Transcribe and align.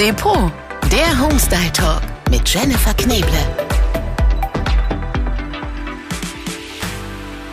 Depot, 0.00 0.50
der 0.90 1.20
Homestyle 1.20 1.70
Talk 1.74 2.00
mit 2.30 2.48
Jennifer 2.48 2.94
Kneble. 2.94 3.28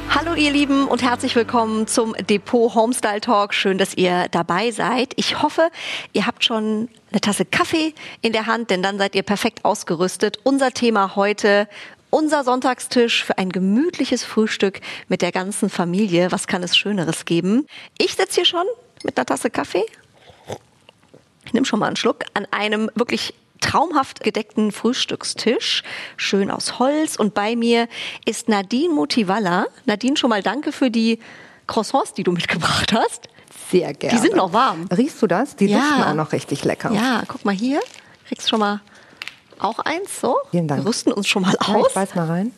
Hallo 0.10 0.34
ihr 0.34 0.52
Lieben 0.52 0.88
und 0.88 1.04
herzlich 1.04 1.36
willkommen 1.36 1.88
zum 1.88 2.14
Depot 2.14 2.74
Homestyle 2.74 3.20
Talk. 3.20 3.54
Schön, 3.54 3.78
dass 3.78 3.96
ihr 3.96 4.30
dabei 4.32 4.72
seid. 4.72 5.12
Ich 5.18 5.44
hoffe, 5.44 5.70
ihr 6.14 6.26
habt 6.26 6.46
schon 6.46 6.88
eine 7.12 7.20
Tasse 7.20 7.44
Kaffee 7.44 7.94
in 8.22 8.32
der 8.32 8.46
Hand, 8.46 8.70
denn 8.70 8.82
dann 8.82 8.98
seid 8.98 9.16
ihr 9.16 9.24
perfekt 9.24 9.66
ausgerüstet. 9.66 10.40
Unser 10.44 10.72
Thema 10.72 11.18
heute 11.18 11.68
unser 12.12 12.46
Sonntagstisch 12.46 13.26
für 13.26 13.38
ein 13.38 13.50
gemütliches 13.50 14.24
Frühstück 14.24 14.80
mit 15.10 15.22
der 15.22 15.34
ganzen 15.34 15.70
Familie. 15.70 16.32
Was 16.32 16.48
kann 16.48 16.64
es 16.64 16.78
Schöneres 16.78 17.26
geben? 17.26 17.68
Ich 17.98 18.16
sitze 18.16 18.36
hier 18.36 18.46
schon 18.46 18.66
mit 19.04 19.18
einer 19.18 19.26
Tasse 19.26 19.50
Kaffee. 19.50 19.84
Ich 21.48 21.54
nehme 21.54 21.66
schon 21.66 21.80
mal 21.80 21.88
einen 21.88 21.96
Schluck 21.96 22.26
an 22.34 22.46
einem 22.52 22.92
wirklich 22.96 23.34
traumhaft 23.62 24.24
gedeckten 24.24 24.72
Frühstückstisch, 24.72 25.82
schön 26.16 26.52
aus 26.52 26.78
Holz. 26.78 27.16
Und 27.16 27.34
bei 27.34 27.56
mir 27.56 27.88
ist 28.26 28.50
Nadine 28.50 28.94
Motivalla. 28.94 29.66
Nadine, 29.86 30.16
schon 30.18 30.30
mal 30.30 30.44
danke 30.44 30.72
für 30.72 30.92
die 30.92 31.20
Croissants, 31.66 32.14
die 32.14 32.24
du 32.24 32.32
mitgebracht 32.32 32.94
hast. 32.94 33.30
Sehr 33.72 33.94
gerne. 33.94 34.16
Die 34.16 34.22
sind 34.22 34.36
noch 34.36 34.54
warm. 34.54 34.88
Riechst 34.96 35.22
du 35.22 35.28
das? 35.28 35.56
Die 35.56 35.66
Ja. 35.66 35.80
duften 35.80 36.04
auch 36.04 36.14
noch 36.14 36.32
richtig 36.34 36.64
lecker. 36.64 36.92
Ja, 36.92 37.24
guck 37.28 37.44
mal 37.46 37.56
hier. 37.56 37.80
Kriegst 38.28 38.50
schon 38.50 38.60
mal 38.60 38.82
auch 39.60 39.80
eins, 39.80 40.22
so. 40.22 40.38
Vielen 40.52 40.68
Dank. 40.68 40.84
Wir 40.84 40.90
rüsten 40.90 41.12
uns 41.12 41.28
schon 41.28 41.42
mal 41.42 41.54
Ja, 41.60 41.76
aus. 41.76 41.88
ich 41.90 41.94
beiß 41.94 42.16
mal 42.16 42.28
rein. 42.28 42.54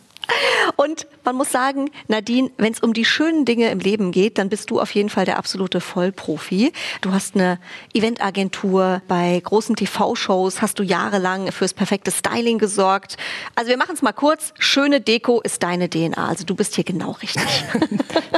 Und 0.75 1.07
man 1.23 1.35
muss 1.35 1.51
sagen, 1.51 1.89
Nadine, 2.07 2.51
wenn 2.57 2.73
es 2.73 2.79
um 2.79 2.93
die 2.93 3.05
schönen 3.05 3.45
Dinge 3.45 3.69
im 3.69 3.79
Leben 3.79 4.11
geht, 4.11 4.37
dann 4.37 4.49
bist 4.49 4.69
du 4.69 4.79
auf 4.79 4.91
jeden 4.91 5.09
Fall 5.09 5.25
der 5.25 5.37
absolute 5.37 5.81
Vollprofi. 5.81 6.71
Du 7.01 7.11
hast 7.11 7.35
eine 7.35 7.59
Eventagentur, 7.93 9.01
bei 9.07 9.39
großen 9.43 9.75
TV-Shows 9.75 10.61
hast 10.61 10.79
du 10.79 10.83
jahrelang 10.83 11.51
fürs 11.51 11.73
perfekte 11.73 12.11
Styling 12.11 12.57
gesorgt. 12.57 13.17
Also 13.55 13.69
wir 13.69 13.77
machen 13.77 13.95
es 13.95 14.01
mal 14.01 14.13
kurz. 14.13 14.53
Schöne 14.59 15.01
Deko 15.01 15.41
ist 15.41 15.63
deine 15.63 15.89
DNA. 15.89 16.27
Also 16.27 16.45
du 16.45 16.55
bist 16.55 16.75
hier 16.75 16.83
genau 16.83 17.11
richtig. 17.11 17.43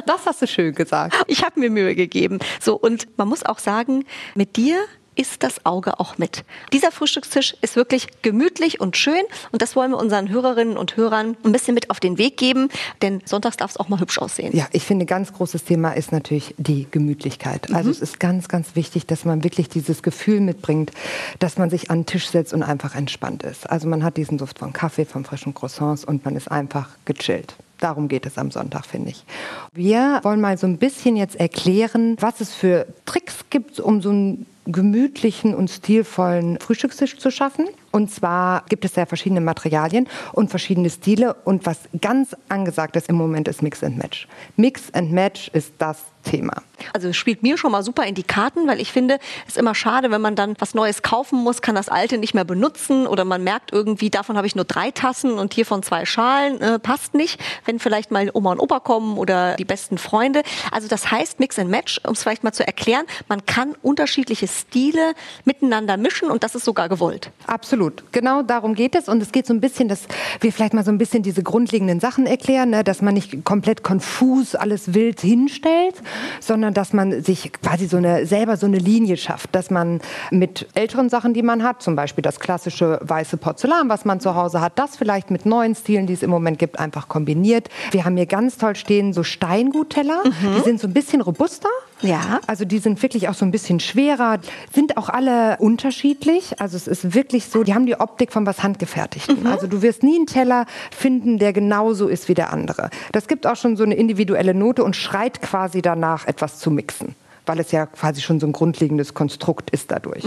Das 0.05 0.25
hast 0.25 0.41
du 0.41 0.47
schön 0.47 0.73
gesagt. 0.73 1.15
Ich 1.27 1.43
habe 1.43 1.59
mir 1.59 1.69
Mühe 1.69 1.95
gegeben. 1.95 2.39
So, 2.59 2.75
und 2.75 3.07
man 3.17 3.27
muss 3.27 3.45
auch 3.45 3.59
sagen, 3.59 4.05
mit 4.35 4.57
dir 4.57 4.83
ist 5.15 5.43
das 5.43 5.65
Auge 5.65 5.99
auch 5.99 6.17
mit. 6.17 6.43
Dieser 6.71 6.91
Frühstückstisch 6.91 7.55
ist 7.61 7.75
wirklich 7.75 8.07
gemütlich 8.21 8.79
und 8.79 8.95
schön 8.95 9.23
und 9.51 9.61
das 9.61 9.75
wollen 9.75 9.91
wir 9.91 9.97
unseren 9.97 10.29
Hörerinnen 10.29 10.77
und 10.77 10.95
Hörern 10.95 11.35
ein 11.43 11.51
bisschen 11.51 11.73
mit 11.73 11.89
auf 11.89 11.99
den 11.99 12.17
Weg 12.17 12.37
geben, 12.37 12.69
denn 13.01 13.21
sonntags 13.25 13.57
darf 13.57 13.71
es 13.71 13.77
auch 13.77 13.89
mal 13.89 13.99
hübsch 13.99 14.19
aussehen. 14.19 14.55
Ja, 14.55 14.67
ich 14.71 14.83
finde, 14.83 15.05
ganz 15.05 15.33
großes 15.33 15.65
Thema 15.65 15.91
ist 15.91 16.11
natürlich 16.11 16.55
die 16.57 16.87
Gemütlichkeit. 16.89 17.73
Also 17.73 17.89
es 17.89 18.01
ist 18.01 18.19
ganz, 18.19 18.47
ganz 18.47 18.75
wichtig, 18.75 19.05
dass 19.05 19.25
man 19.25 19.43
wirklich 19.43 19.69
dieses 19.69 20.01
Gefühl 20.01 20.39
mitbringt, 20.39 20.91
dass 21.39 21.57
man 21.57 21.69
sich 21.69 21.91
an 21.91 21.99
den 21.99 22.05
Tisch 22.05 22.29
setzt 22.29 22.53
und 22.53 22.63
einfach 22.63 22.95
entspannt 22.95 23.43
ist. 23.43 23.69
Also 23.69 23.87
man 23.87 24.03
hat 24.03 24.17
diesen 24.17 24.37
Duft 24.37 24.59
von 24.59 24.73
Kaffee, 24.73 25.05
von 25.05 25.25
frischen 25.25 25.53
Croissants 25.53 26.05
und 26.05 26.23
man 26.25 26.35
ist 26.35 26.49
einfach 26.49 26.89
gechillt. 27.05 27.55
Darum 27.81 28.07
geht 28.07 28.27
es 28.27 28.37
am 28.37 28.51
Sonntag, 28.51 28.85
finde 28.85 29.09
ich. 29.09 29.25
Wir 29.73 30.19
wollen 30.23 30.39
mal 30.39 30.57
so 30.57 30.67
ein 30.67 30.77
bisschen 30.77 31.17
jetzt 31.17 31.35
erklären, 31.35 32.15
was 32.19 32.39
es 32.39 32.53
für 32.53 32.85
Tricks 33.05 33.39
gibt, 33.49 33.79
um 33.79 34.01
so 34.03 34.09
einen 34.09 34.45
gemütlichen 34.71 35.55
und 35.55 35.69
stilvollen 35.69 36.59
Frühstückstisch 36.59 37.17
zu 37.17 37.31
schaffen. 37.31 37.67
Und 37.91 38.11
zwar 38.11 38.63
gibt 38.69 38.85
es 38.85 38.95
ja 38.95 39.05
verschiedene 39.05 39.41
Materialien 39.41 40.07
und 40.31 40.49
verschiedene 40.49 40.89
Stile. 40.89 41.35
Und 41.43 41.65
was 41.65 41.77
ganz 41.99 42.35
angesagt 42.49 42.95
ist 42.95 43.09
im 43.09 43.15
Moment 43.15 43.47
ist 43.47 43.61
Mix 43.61 43.83
and 43.83 43.97
Match. 43.97 44.27
Mix 44.55 44.93
and 44.93 45.11
Match 45.11 45.49
ist 45.49 45.73
das 45.77 45.97
Thema. 46.23 46.53
Also 46.93 47.09
es 47.09 47.17
spielt 47.17 47.43
mir 47.43 47.57
schon 47.57 47.71
mal 47.71 47.83
super 47.83 48.05
in 48.05 48.15
die 48.15 48.23
Karten, 48.23 48.67
weil 48.67 48.79
ich 48.79 48.91
finde, 48.91 49.19
es 49.47 49.53
ist 49.53 49.57
immer 49.57 49.75
schade, 49.75 50.11
wenn 50.11 50.21
man 50.21 50.35
dann 50.35 50.55
was 50.59 50.73
Neues 50.73 51.01
kaufen 51.01 51.39
muss, 51.39 51.61
kann 51.61 51.75
das 51.75 51.89
alte 51.89 52.17
nicht 52.17 52.33
mehr 52.33 52.45
benutzen 52.45 53.07
oder 53.07 53.25
man 53.25 53.43
merkt 53.43 53.71
irgendwie, 53.71 54.09
davon 54.09 54.37
habe 54.37 54.47
ich 54.47 54.55
nur 54.55 54.65
drei 54.65 54.91
Tassen 54.91 55.33
und 55.33 55.53
hiervon 55.53 55.83
zwei 55.83 56.05
Schalen, 56.05 56.61
äh, 56.61 56.79
passt 56.79 57.13
nicht, 57.13 57.39
wenn 57.65 57.79
vielleicht 57.79 58.11
mal 58.11 58.29
Oma 58.33 58.51
und 58.51 58.59
Opa 58.59 58.79
kommen 58.79 59.17
oder 59.17 59.55
die 59.55 59.65
besten 59.65 59.97
Freunde. 59.97 60.43
Also 60.71 60.87
das 60.87 61.11
heißt 61.11 61.39
Mix 61.39 61.59
and 61.59 61.69
Match, 61.69 61.99
um 62.05 62.13
es 62.13 62.23
vielleicht 62.23 62.43
mal 62.43 62.51
zu 62.51 62.65
erklären, 62.65 63.05
man 63.27 63.45
kann 63.45 63.75
unterschiedliche 63.81 64.47
Stile 64.61 65.13
miteinander 65.45 65.97
mischen 65.97 66.29
und 66.29 66.43
das 66.43 66.55
ist 66.55 66.65
sogar 66.65 66.89
gewollt. 66.89 67.31
Absolut. 67.47 68.03
Genau 68.11 68.41
darum 68.41 68.75
geht 68.75 68.95
es. 68.95 69.07
Und 69.07 69.21
es 69.21 69.31
geht 69.31 69.45
so 69.45 69.53
ein 69.53 69.61
bisschen, 69.61 69.87
dass 69.87 70.03
wir 70.39 70.51
vielleicht 70.51 70.73
mal 70.73 70.83
so 70.83 70.91
ein 70.91 70.97
bisschen 70.97 71.23
diese 71.23 71.43
grundlegenden 71.43 71.99
Sachen 71.99 72.25
erklären, 72.25 72.71
ne? 72.71 72.83
dass 72.83 73.01
man 73.01 73.13
nicht 73.13 73.43
komplett 73.45 73.83
konfus 73.83 74.55
alles 74.55 74.93
wild 74.93 75.21
hinstellt, 75.21 75.95
sondern 76.39 76.73
dass 76.73 76.93
man 76.93 77.23
sich 77.23 77.51
quasi 77.53 77.87
so 77.87 77.97
eine, 77.97 78.25
selber 78.25 78.57
so 78.57 78.65
eine 78.65 78.77
Linie 78.77 79.17
schafft, 79.17 79.55
dass 79.55 79.69
man 79.69 80.01
mit 80.31 80.67
älteren 80.73 81.09
Sachen, 81.09 81.33
die 81.33 81.43
man 81.43 81.63
hat, 81.63 81.81
zum 81.81 81.95
Beispiel 81.95 82.21
das 82.21 82.39
klassische 82.39 82.99
weiße 83.01 83.37
Porzellan, 83.37 83.89
was 83.89 84.05
man 84.05 84.19
zu 84.19 84.35
Hause 84.35 84.61
hat, 84.61 84.77
das 84.77 84.97
vielleicht 84.97 85.31
mit 85.31 85.45
neuen 85.45 85.75
Stilen, 85.75 86.07
die 86.07 86.13
es 86.13 86.23
im 86.23 86.29
Moment 86.29 86.59
gibt, 86.59 86.79
einfach 86.79 87.07
kombiniert. 87.07 87.69
Wir 87.91 88.05
haben 88.05 88.17
hier 88.17 88.25
ganz 88.25 88.57
toll 88.57 88.75
stehen 88.75 89.13
so 89.13 89.23
Steingutteller. 89.23 90.23
Die 90.57 90.61
sind 90.61 90.79
so 90.79 90.87
ein 90.87 90.93
bisschen 90.93 91.21
robuster. 91.21 91.69
Ja. 92.01 92.39
Also 92.47 92.65
die 92.65 92.79
sind 92.79 93.01
wirklich 93.01 93.29
auch 93.29 93.33
so 93.33 93.45
ein 93.45 93.51
bisschen 93.51 93.79
schwerer, 93.79 94.40
sind 94.73 94.97
auch 94.97 95.09
alle 95.09 95.57
unterschiedlich. 95.57 96.59
Also 96.59 96.77
es 96.77 96.87
ist 96.87 97.13
wirklich 97.13 97.45
so, 97.45 97.63
die 97.63 97.73
haben 97.73 97.85
die 97.85 97.99
Optik 97.99 98.31
von 98.31 98.45
was 98.45 98.63
Handgefertigten. 98.63 99.47
Also 99.47 99.67
du 99.67 99.81
wirst 99.81 100.03
nie 100.03 100.15
einen 100.15 100.27
Teller 100.27 100.65
finden, 100.91 101.37
der 101.39 101.53
genauso 101.53 102.07
ist 102.07 102.29
wie 102.29 102.33
der 102.33 102.51
andere. 102.53 102.89
Das 103.11 103.27
gibt 103.27 103.47
auch 103.47 103.55
schon 103.55 103.77
so 103.77 103.83
eine 103.83 103.95
individuelle 103.95 104.53
Note 104.53 104.83
und 104.83 104.95
schreit 104.95 105.41
quasi 105.41 105.81
danach, 105.81 106.27
etwas 106.27 106.59
zu 106.59 106.71
mixen. 106.71 107.15
Weil 107.45 107.59
es 107.59 107.71
ja 107.71 107.85
quasi 107.85 108.21
schon 108.21 108.39
so 108.39 108.45
ein 108.45 108.53
grundlegendes 108.53 109.13
Konstrukt 109.13 109.71
ist 109.71 109.91
dadurch. 109.91 110.23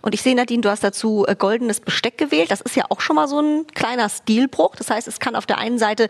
Und 0.00 0.14
ich 0.14 0.22
sehe, 0.22 0.34
Nadine, 0.36 0.60
du 0.60 0.70
hast 0.70 0.84
dazu 0.84 1.24
äh, 1.26 1.34
goldenes 1.34 1.80
Besteck 1.80 2.18
gewählt. 2.18 2.52
Das 2.52 2.60
ist 2.60 2.76
ja 2.76 2.84
auch 2.88 3.00
schon 3.00 3.16
mal 3.16 3.26
so 3.26 3.40
ein 3.40 3.66
kleiner 3.74 4.08
Stilbruch. 4.08 4.76
Das 4.76 4.90
heißt, 4.90 5.08
es 5.08 5.18
kann 5.18 5.34
auf 5.34 5.44
der 5.44 5.58
einen 5.58 5.78
Seite 5.78 6.08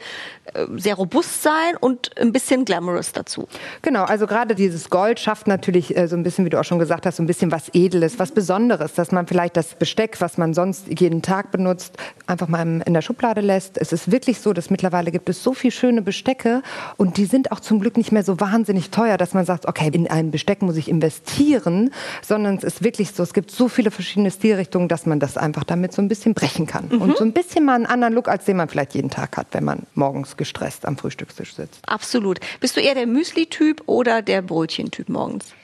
äh, 0.53 0.66
sehr 0.76 0.94
robust 0.94 1.43
sein 1.43 1.75
und 1.81 2.10
ein 2.19 2.32
bisschen 2.32 2.66
glamorous 2.66 3.12
dazu. 3.12 3.48
Genau, 3.81 4.04
also 4.04 4.27
gerade 4.27 4.54
dieses 4.54 4.91
Gold 4.91 5.19
schafft 5.21 5.47
natürlich 5.47 5.97
äh, 5.97 6.06
so 6.06 6.16
ein 6.16 6.22
bisschen, 6.22 6.44
wie 6.44 6.50
du 6.50 6.60
auch 6.60 6.65
schon 6.65 6.78
gesagt 6.78 7.06
hast, 7.06 7.16
so 7.16 7.22
ein 7.22 7.27
bisschen 7.27 7.50
was 7.50 7.71
Edles, 7.72 8.19
was 8.19 8.32
Besonderes, 8.32 8.93
dass 8.93 9.10
man 9.10 9.27
vielleicht 9.27 9.56
das 9.56 9.75
Besteck, 9.75 10.21
was 10.21 10.37
man 10.37 10.53
sonst 10.53 10.87
jeden 11.00 11.22
Tag 11.22 11.50
benutzt, 11.50 11.97
einfach 12.27 12.48
mal 12.48 12.82
in 12.84 12.93
der 12.93 13.03
Schublade 13.03 13.41
lässt. 13.41 13.78
Es 13.78 13.94
ist 13.94 14.10
wirklich 14.10 14.41
so, 14.41 14.53
dass 14.53 14.69
mittlerweile 14.69 15.10
gibt 15.10 15.31
es 15.31 15.43
so 15.43 15.54
viele 15.54 15.72
schöne 15.72 16.03
Bestecke 16.03 16.62
und 16.98 17.16
die 17.16 17.25
sind 17.25 17.53
auch 17.53 17.60
zum 17.60 17.81
Glück 17.81 17.97
nicht 17.97 18.12
mehr 18.12 18.22
so 18.22 18.38
wahnsinnig 18.38 18.91
teuer, 18.91 19.16
dass 19.16 19.32
man 19.32 19.47
sagt, 19.47 19.66
okay, 19.66 19.88
in 19.91 20.09
ein 20.10 20.31
Besteck 20.31 20.60
muss 20.60 20.77
ich 20.77 20.91
investieren, 20.91 21.91
sondern 22.21 22.56
es 22.56 22.65
ist 22.65 22.84
wirklich 22.84 23.12
so, 23.12 23.22
es 23.22 23.32
gibt 23.32 23.50
so 23.50 23.69
viele 23.78 23.93
verschiedene 23.93 24.33
Stilrichtungen, 24.33 24.89
dass 24.89 25.06
man 25.06 25.21
das 25.21 25.37
einfach 25.37 25.62
damit 25.62 25.93
so 25.93 26.03
ein 26.03 26.09
bisschen 26.09 26.34
brechen 26.34 26.66
kann 26.66 26.89
und 26.89 27.16
so 27.16 27.22
ein 27.22 27.33
bisschen 27.33 27.65
mal 27.65 27.77
einen 27.77 27.87
anderen 27.87 28.12
Look, 28.12 28.27
als 28.27 28.44
den 28.44 28.56
man 28.56 28.69
vielleicht 28.69 28.93
jeden 28.93 29.09
Tag 29.09 29.37
hat, 29.37 29.47
wenn 29.53 29.62
man 29.62 29.87
morgens 29.94 30.37
gestresst 30.37 30.84
am 30.84 30.97
Frühstückstisch 30.97 31.55
sitzt. 31.55 31.89
Absolut. 31.89 32.41
Bist 32.59 32.77
du 32.77 32.81
eher 32.81 32.97
der 32.97 33.06
Müsli-Typ 33.06 33.84
oder 33.87 34.21
der 34.21 34.43
Brötchen-Typ 34.43 35.09
morgens? 35.09 35.55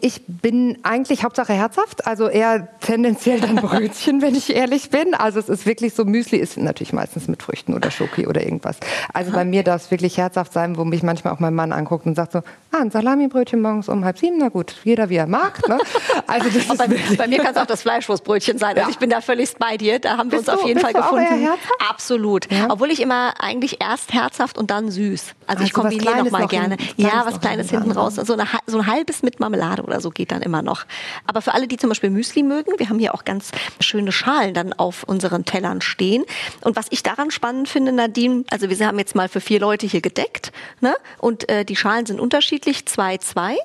Ich 0.00 0.22
bin 0.26 0.78
eigentlich 0.82 1.24
Hauptsache 1.24 1.52
herzhaft, 1.52 2.06
also 2.06 2.28
eher 2.28 2.68
tendenziell 2.80 3.40
dann 3.40 3.56
Brötchen, 3.56 4.20
wenn 4.22 4.34
ich 4.34 4.54
ehrlich 4.54 4.90
bin. 4.90 5.14
Also 5.14 5.38
es 5.40 5.48
ist 5.48 5.66
wirklich 5.66 5.94
so, 5.94 6.04
Müsli 6.04 6.38
ist 6.38 6.56
natürlich 6.58 6.92
meistens 6.92 7.28
mit 7.28 7.42
Früchten 7.42 7.74
oder 7.74 7.90
Schoki 7.90 8.26
oder 8.26 8.42
irgendwas. 8.42 8.76
Also 9.12 9.32
bei 9.32 9.44
mir 9.44 9.62
darf 9.62 9.84
es 9.84 9.90
wirklich 9.90 10.18
herzhaft 10.18 10.52
sein, 10.52 10.76
wo 10.76 10.84
mich 10.84 11.02
manchmal 11.02 11.32
auch 11.32 11.40
mein 11.40 11.54
Mann 11.54 11.72
anguckt 11.72 12.06
und 12.06 12.14
sagt 12.14 12.32
so, 12.32 12.38
ah, 12.38 12.78
ein 12.80 12.90
Salamibrötchen 12.90 13.60
morgens 13.62 13.88
um 13.88 14.04
halb 14.04 14.18
sieben, 14.18 14.36
na 14.38 14.48
gut, 14.48 14.76
jeder 14.84 15.08
wie 15.08 15.16
er 15.16 15.26
mag. 15.26 15.66
Ne? 15.68 15.78
Also 16.26 16.48
das 16.50 16.56
ist 16.66 16.78
Bei, 16.78 16.88
bei 17.16 17.26
mir 17.26 17.38
kann 17.38 17.54
es 17.54 17.60
auch 17.60 17.66
das 17.66 17.82
Fleischwurstbrötchen 17.82 18.58
sein. 18.58 18.70
Also 18.76 18.80
Ja. 18.82 18.88
ich 18.90 18.98
bin 18.98 19.10
da 19.10 19.20
völlig 19.20 19.54
bei 19.56 19.76
dir. 19.76 19.98
Da 19.98 20.18
haben 20.18 20.30
wir 20.30 20.38
Bist 20.38 20.48
uns 20.48 20.56
auf 20.58 20.62
du- 20.62 20.68
jeden 20.68 20.80
Fall 20.80 20.92
gefunden. 20.92 21.48
Absolut. 21.88 22.50
Ja. 22.52 22.66
Obwohl 22.70 22.90
ich 22.90 23.00
immer 23.00 23.34
eigentlich 23.40 23.80
erst 23.80 24.12
herzhaft 24.12 24.58
und 24.58 24.70
dann 24.70 24.90
süß. 24.90 25.34
Also 25.46 25.62
ich 25.64 25.74
Also 25.74 25.84
was 25.84 25.90
kombiniere 25.92 26.04
noch 26.04 26.12
Kleines 26.12 26.32
mal 26.32 26.42
noch 26.42 26.50
hin- 26.50 26.60
gerne. 26.60 26.76
Ja, 26.96 27.22
was 27.24 27.40
Kleines 27.40 27.70
hinten 27.70 27.92
raus. 27.92 28.16
So, 28.16 28.32
eine, 28.32 28.44
so 28.66 28.78
ein 28.78 28.86
halbes 28.86 29.22
mit 29.22 29.40
Marmelade 29.40 29.82
oder 29.86 30.00
so 30.00 30.10
geht 30.10 30.32
dann 30.32 30.42
immer 30.42 30.62
noch. 30.62 30.84
Aber 31.26 31.42
für 31.42 31.54
alle, 31.54 31.68
die 31.68 31.76
zum 31.76 31.88
Beispiel 31.88 32.10
Müsli 32.10 32.42
mögen, 32.42 32.72
wir 32.78 32.88
haben 32.88 32.98
hier 32.98 33.14
auch 33.14 33.24
ganz 33.24 33.50
schöne 33.80 34.12
Schalen 34.12 34.54
dann 34.54 34.72
auf 34.72 35.04
unseren 35.04 35.44
Tellern 35.44 35.80
stehen. 35.80 36.24
Und 36.62 36.76
was 36.76 36.86
ich 36.90 37.02
daran 37.02 37.30
spannend 37.30 37.68
finde, 37.68 37.92
Nadine, 37.92 38.44
also 38.50 38.68
wir 38.68 38.86
haben 38.86 38.98
jetzt 38.98 39.14
mal 39.14 39.28
für 39.28 39.40
vier 39.40 39.60
Leute 39.60 39.86
hier 39.86 40.00
gedeckt, 40.00 40.52
ne? 40.80 40.94
Und 41.18 41.48
äh, 41.48 41.64
die 41.64 41.76
Schalen 41.76 42.06
sind 42.06 42.20
unterschiedlich, 42.20 42.86
zwei, 42.86 43.18
zwei. 43.18 43.56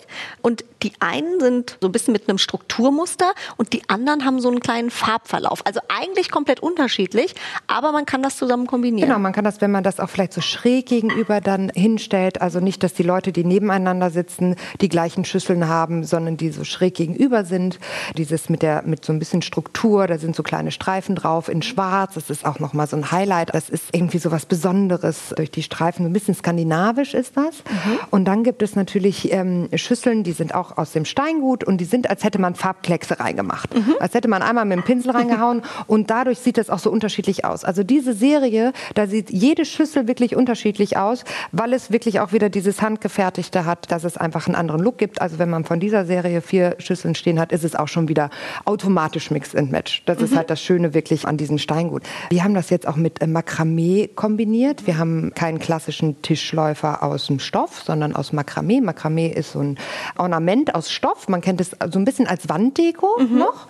Und 0.41 0.63
die 0.83 0.93
einen 0.99 1.39
sind 1.39 1.77
so 1.81 1.87
ein 1.87 1.91
bisschen 1.91 2.11
mit 2.11 2.27
einem 2.27 2.37
Strukturmuster 2.37 3.33
und 3.57 3.73
die 3.73 3.83
anderen 3.87 4.25
haben 4.25 4.39
so 4.39 4.49
einen 4.49 4.59
kleinen 4.59 4.89
Farbverlauf. 4.89 5.65
Also 5.65 5.79
eigentlich 5.87 6.31
komplett 6.31 6.61
unterschiedlich, 6.61 7.35
aber 7.67 7.91
man 7.91 8.05
kann 8.05 8.21
das 8.23 8.37
zusammen 8.37 8.67
kombinieren. 8.67 9.07
Genau, 9.07 9.19
man 9.19 9.33
kann 9.33 9.43
das, 9.43 9.61
wenn 9.61 9.71
man 9.71 9.83
das 9.83 9.99
auch 9.99 10.09
vielleicht 10.09 10.33
so 10.33 10.41
schräg 10.41 10.87
gegenüber 10.87 11.41
dann 11.41 11.69
hinstellt, 11.69 12.41
also 12.41 12.59
nicht, 12.59 12.83
dass 12.83 12.93
die 12.93 13.03
Leute, 13.03 13.31
die 13.31 13.43
nebeneinander 13.43 14.09
sitzen, 14.09 14.55
die 14.79 14.89
gleichen 14.89 15.25
Schüsseln 15.25 15.67
haben, 15.67 16.03
sondern 16.03 16.37
die 16.37 16.49
so 16.49 16.63
schräg 16.63 16.95
gegenüber 16.95 17.45
sind. 17.45 17.79
Dieses 18.17 18.49
mit 18.49 18.61
der 18.61 18.83
mit 18.83 19.05
so 19.05 19.13
ein 19.13 19.19
bisschen 19.19 19.41
Struktur, 19.41 20.07
da 20.07 20.17
sind 20.17 20.35
so 20.35 20.43
kleine 20.43 20.71
Streifen 20.71 21.15
drauf 21.15 21.49
in 21.49 21.61
Schwarz. 21.61 22.15
Das 22.15 22.29
ist 22.29 22.45
auch 22.45 22.59
noch 22.59 22.73
mal 22.73 22.87
so 22.87 22.97
ein 22.97 23.11
Highlight. 23.11 23.53
Das 23.53 23.69
ist 23.69 23.85
irgendwie 23.91 24.17
so 24.17 24.31
was 24.31 24.45
Besonderes 24.45 25.33
durch 25.35 25.51
die 25.51 25.63
Streifen. 25.63 26.03
So 26.03 26.09
ein 26.09 26.13
bisschen 26.13 26.35
skandinavisch 26.35 27.13
ist 27.13 27.37
das. 27.37 27.63
Und 28.09 28.25
dann 28.25 28.43
gibt 28.43 28.61
es 28.61 28.75
natürlich 28.75 29.31
ähm, 29.31 29.69
Schüsseln, 29.75 30.23
die 30.23 30.31
sind 30.31 30.55
auch 30.55 30.70
auch 30.71 30.77
aus 30.77 30.91
dem 30.91 31.05
Steingut 31.05 31.63
und 31.63 31.77
die 31.77 31.85
sind, 31.85 32.09
als 32.09 32.23
hätte 32.23 32.39
man 32.39 32.55
Farbkleckse 32.55 33.19
reingemacht. 33.19 33.73
Mhm. 33.75 33.95
Als 33.99 34.13
hätte 34.13 34.27
man 34.27 34.41
einmal 34.41 34.65
mit 34.65 34.77
dem 34.77 34.83
Pinsel 34.83 35.11
reingehauen 35.11 35.61
und 35.87 36.09
dadurch 36.09 36.39
sieht 36.39 36.57
das 36.57 36.69
auch 36.69 36.79
so 36.79 36.89
unterschiedlich 36.91 37.45
aus. 37.45 37.63
Also 37.63 37.83
diese 37.83 38.13
Serie, 38.13 38.73
da 38.95 39.07
sieht 39.07 39.29
jede 39.29 39.65
Schüssel 39.65 40.07
wirklich 40.07 40.35
unterschiedlich 40.35 40.97
aus, 40.97 41.23
weil 41.51 41.73
es 41.73 41.91
wirklich 41.91 42.19
auch 42.19 42.33
wieder 42.33 42.49
dieses 42.49 42.81
Handgefertigte 42.81 43.65
hat, 43.65 43.91
dass 43.91 44.03
es 44.03 44.17
einfach 44.17 44.47
einen 44.47 44.55
anderen 44.55 44.81
Look 44.81 44.97
gibt. 44.97 45.21
Also 45.21 45.39
wenn 45.39 45.49
man 45.49 45.65
von 45.65 45.79
dieser 45.79 46.05
Serie 46.05 46.41
vier 46.41 46.75
Schüsseln 46.79 47.15
stehen 47.15 47.39
hat, 47.39 47.51
ist 47.51 47.63
es 47.63 47.75
auch 47.75 47.87
schon 47.87 48.07
wieder 48.07 48.29
automatisch 48.65 49.31
Mix 49.31 49.55
and 49.55 49.71
Match. 49.71 50.03
Das 50.05 50.19
mhm. 50.19 50.25
ist 50.25 50.35
halt 50.35 50.49
das 50.49 50.61
Schöne 50.61 50.93
wirklich 50.93 51.27
an 51.27 51.37
diesem 51.37 51.57
Steingut. 51.57 52.03
Wir 52.29 52.43
haben 52.43 52.53
das 52.53 52.69
jetzt 52.69 52.87
auch 52.87 52.95
mit 52.95 53.21
äh, 53.21 53.27
Makramee 53.27 54.09
kombiniert. 54.13 54.87
Wir 54.87 54.97
haben 54.97 55.33
keinen 55.33 55.59
klassischen 55.59 56.21
Tischläufer 56.21 57.03
aus 57.03 57.27
dem 57.27 57.39
Stoff, 57.39 57.83
sondern 57.85 58.15
aus 58.15 58.33
Makramee. 58.33 58.81
Makramee 58.81 59.27
ist 59.27 59.53
so 59.53 59.59
ein 59.59 59.77
Ornament 60.17 60.60
aus 60.69 60.91
Stoff. 60.91 61.27
Man 61.27 61.41
kennt 61.41 61.61
es 61.61 61.71
so 61.91 61.99
ein 61.99 62.05
bisschen 62.05 62.27
als 62.27 62.47
Wanddeko 62.49 63.19
mhm. 63.19 63.39
noch. 63.39 63.67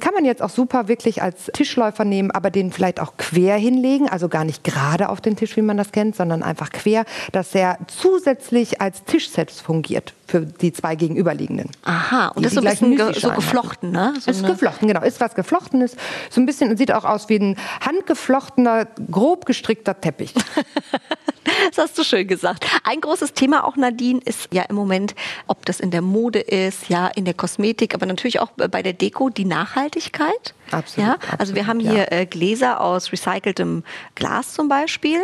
Kann 0.00 0.14
man 0.14 0.24
jetzt 0.24 0.42
auch 0.42 0.50
super 0.50 0.88
wirklich 0.88 1.22
als 1.22 1.50
Tischläufer 1.52 2.04
nehmen, 2.04 2.30
aber 2.30 2.50
den 2.50 2.72
vielleicht 2.72 3.00
auch 3.00 3.16
quer 3.16 3.56
hinlegen, 3.56 4.08
also 4.08 4.28
gar 4.28 4.44
nicht 4.44 4.64
gerade 4.64 5.08
auf 5.08 5.20
den 5.20 5.36
Tisch, 5.36 5.56
wie 5.56 5.62
man 5.62 5.76
das 5.76 5.92
kennt, 5.92 6.16
sondern 6.16 6.42
einfach 6.42 6.70
quer, 6.70 7.04
dass 7.32 7.54
er 7.54 7.78
zusätzlich 7.86 8.80
als 8.80 9.04
Tischset 9.04 9.50
fungiert 9.50 10.14
für 10.32 10.40
die 10.40 10.72
zwei 10.72 10.96
gegenüberliegenden. 10.96 11.68
Aha, 11.84 12.28
und 12.28 12.44
das 12.44 12.52
ist 12.52 12.58
so 12.58 12.66
ein 12.66 12.70
bisschen 12.70 12.96
ge 12.96 13.12
so 13.12 13.30
geflochten, 13.30 13.92
ne? 13.92 14.14
So 14.18 14.30
ist 14.30 14.44
geflochten, 14.46 14.88
genau. 14.88 15.02
Ist 15.02 15.20
was 15.20 15.34
Geflochtenes. 15.34 15.94
So 16.30 16.40
ein 16.40 16.46
bisschen, 16.46 16.74
sieht 16.78 16.92
auch 16.92 17.04
aus 17.04 17.28
wie 17.28 17.36
ein 17.36 17.56
handgeflochtener, 17.84 18.86
grob 19.10 19.44
gestrickter 19.44 20.00
Teppich. 20.00 20.32
Das 21.68 21.78
hast 21.78 21.98
du 21.98 22.04
schön 22.04 22.26
gesagt. 22.26 22.66
Ein 22.84 23.00
großes 23.00 23.34
Thema 23.34 23.64
auch, 23.66 23.76
Nadine, 23.76 24.20
ist 24.24 24.48
ja 24.52 24.62
im 24.62 24.76
Moment, 24.76 25.14
ob 25.46 25.64
das 25.64 25.80
in 25.80 25.90
der 25.90 26.02
Mode 26.02 26.40
ist, 26.40 26.88
ja, 26.88 27.08
in 27.08 27.24
der 27.24 27.34
Kosmetik, 27.34 27.94
aber 27.94 28.06
natürlich 28.06 28.40
auch 28.40 28.50
bei 28.50 28.82
der 28.82 28.92
Deko, 28.92 29.30
die 29.30 29.44
Nachhaltigkeit. 29.44 30.54
Absolut. 30.72 31.08
Ja, 31.08 31.16
also 31.38 31.54
wir 31.54 31.66
haben 31.66 31.80
hier 31.80 32.06
ja. 32.10 32.12
äh, 32.12 32.26
Gläser 32.26 32.80
aus 32.80 33.12
recyceltem 33.12 33.84
Glas 34.14 34.54
zum 34.54 34.68
Beispiel. 34.68 35.18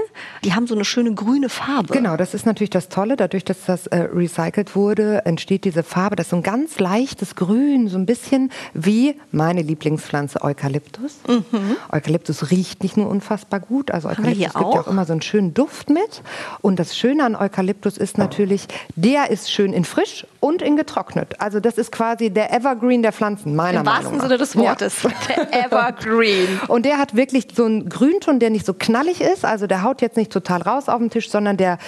Die 0.45 0.55
haben 0.55 0.67
so 0.67 0.75
eine 0.75 0.85
schöne 0.85 1.15
grüne 1.15 1.49
Farbe. 1.49 1.93
Genau, 1.93 2.17
das 2.17 2.35
ist 2.35 2.47
natürlich 2.47 2.71
das 2.71 2.89
Tolle. 2.89 3.17
Dadurch, 3.17 3.45
dass 3.45 3.65
das 3.65 3.87
äh, 3.89 4.09
recycelt 4.13 4.77
wurde, 4.77 5.25
entsteht 5.25 5.65
diese 5.65 5.83
Farbe. 5.83 6.17
Das 6.17 6.27
ist 6.27 6.31
so 6.31 6.37
ein 6.37 6.43
ganz 6.43 6.79
leichtes 6.79 7.37
Grün, 7.37 7.89
so 7.89 7.99
ein 7.99 8.07
bisschen 8.07 8.51
wie 8.75 9.17
meine 9.33 9.63
Lieblingspflanze 9.63 10.43
Eukalyptus. 10.43 11.17
Mhm. 11.27 11.77
Eukalyptus 11.93 12.51
riecht 12.51 12.83
nicht 12.83 12.97
nur 12.97 13.09
unfassbar 13.09 13.61
gut, 13.61 13.91
also 13.91 14.09
Eukalyptus 14.09 14.39
gibt 14.39 14.57
auch? 14.57 14.75
ja 14.75 14.81
auch 14.83 14.87
immer 14.87 15.05
so 15.05 15.13
einen 15.13 15.23
schönen 15.23 15.55
Duft 15.55 15.91
mit. 15.91 16.23
Und 16.61 16.79
das 16.79 16.97
Schöne 16.97 17.25
an 17.25 17.35
Eukalyptus 17.35 17.97
ist 17.97 18.19
natürlich, 18.19 18.67
der 18.97 19.31
ist 19.31 19.51
schön 19.51 19.73
in 19.73 19.85
frisch 19.85 20.27
und 20.41 20.63
in 20.63 20.77
getrocknet. 20.77 21.41
Also 21.41 21.61
das 21.61 21.79
ist 21.79 21.93
quasi 21.93 22.31
der 22.31 22.53
Evergreen 22.53 23.03
der 23.03 23.13
Pflanzen, 23.13 23.57
meiner 23.57 23.81
Im 23.81 23.85
Meinung 23.85 23.85
nach. 23.85 23.99
Im 24.01 24.05
wahrsten 24.05 24.21
Sinne 24.21 24.39
des 24.39 24.57
Wortes. 24.57 25.03
Ja. 25.03 25.11
Evergreen. 25.53 26.61
Und 26.69 26.85
der 26.85 26.99
hat 26.99 27.17
wirklich 27.17 27.49
so 27.55 27.65
einen 27.65 27.89
Grünton, 27.89 28.39
der 28.39 28.51
nicht 28.51 28.67
so 28.67 28.75
knallig 28.75 29.21
ist. 29.21 29.45
Also 29.45 29.67
der 29.67 29.83
haut 29.83 30.03
jetzt 30.03 30.17
nicht 30.17 30.33
total 30.33 30.63
raus 30.63 30.89
auf 30.89 30.99
den 30.99 31.11
Tisch, 31.11 31.31
sondern 31.31 31.57
der, 31.57 31.79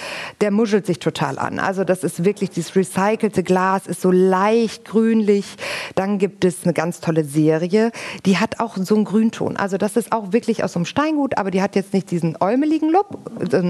der 0.41 0.51
muschelt 0.51 0.85
sich 0.85 0.99
total 0.99 1.39
an. 1.39 1.59
Also 1.59 1.83
das 1.83 2.03
ist 2.03 2.25
wirklich 2.25 2.49
dieses 2.49 2.75
recycelte 2.75 3.43
Glas, 3.43 3.87
ist 3.87 4.01
so 4.01 4.11
leicht 4.11 4.85
grünlich. 4.85 5.45
Dann 5.95 6.17
gibt 6.17 6.45
es 6.45 6.63
eine 6.63 6.73
ganz 6.73 6.99
tolle 6.99 7.23
Serie, 7.23 7.91
die 8.25 8.37
hat 8.37 8.59
auch 8.59 8.77
so 8.77 8.95
einen 8.95 9.05
Grünton. 9.05 9.57
Also 9.57 9.77
das 9.77 9.97
ist 9.97 10.11
auch 10.11 10.31
wirklich 10.33 10.63
aus 10.63 10.73
so 10.73 10.79
einem 10.79 10.85
Steingut, 10.85 11.37
aber 11.37 11.51
die 11.51 11.61
hat 11.61 11.75
jetzt 11.75 11.93
nicht 11.93 12.11
diesen 12.11 12.37
äumeligen 12.39 12.89
Look. 12.89 13.07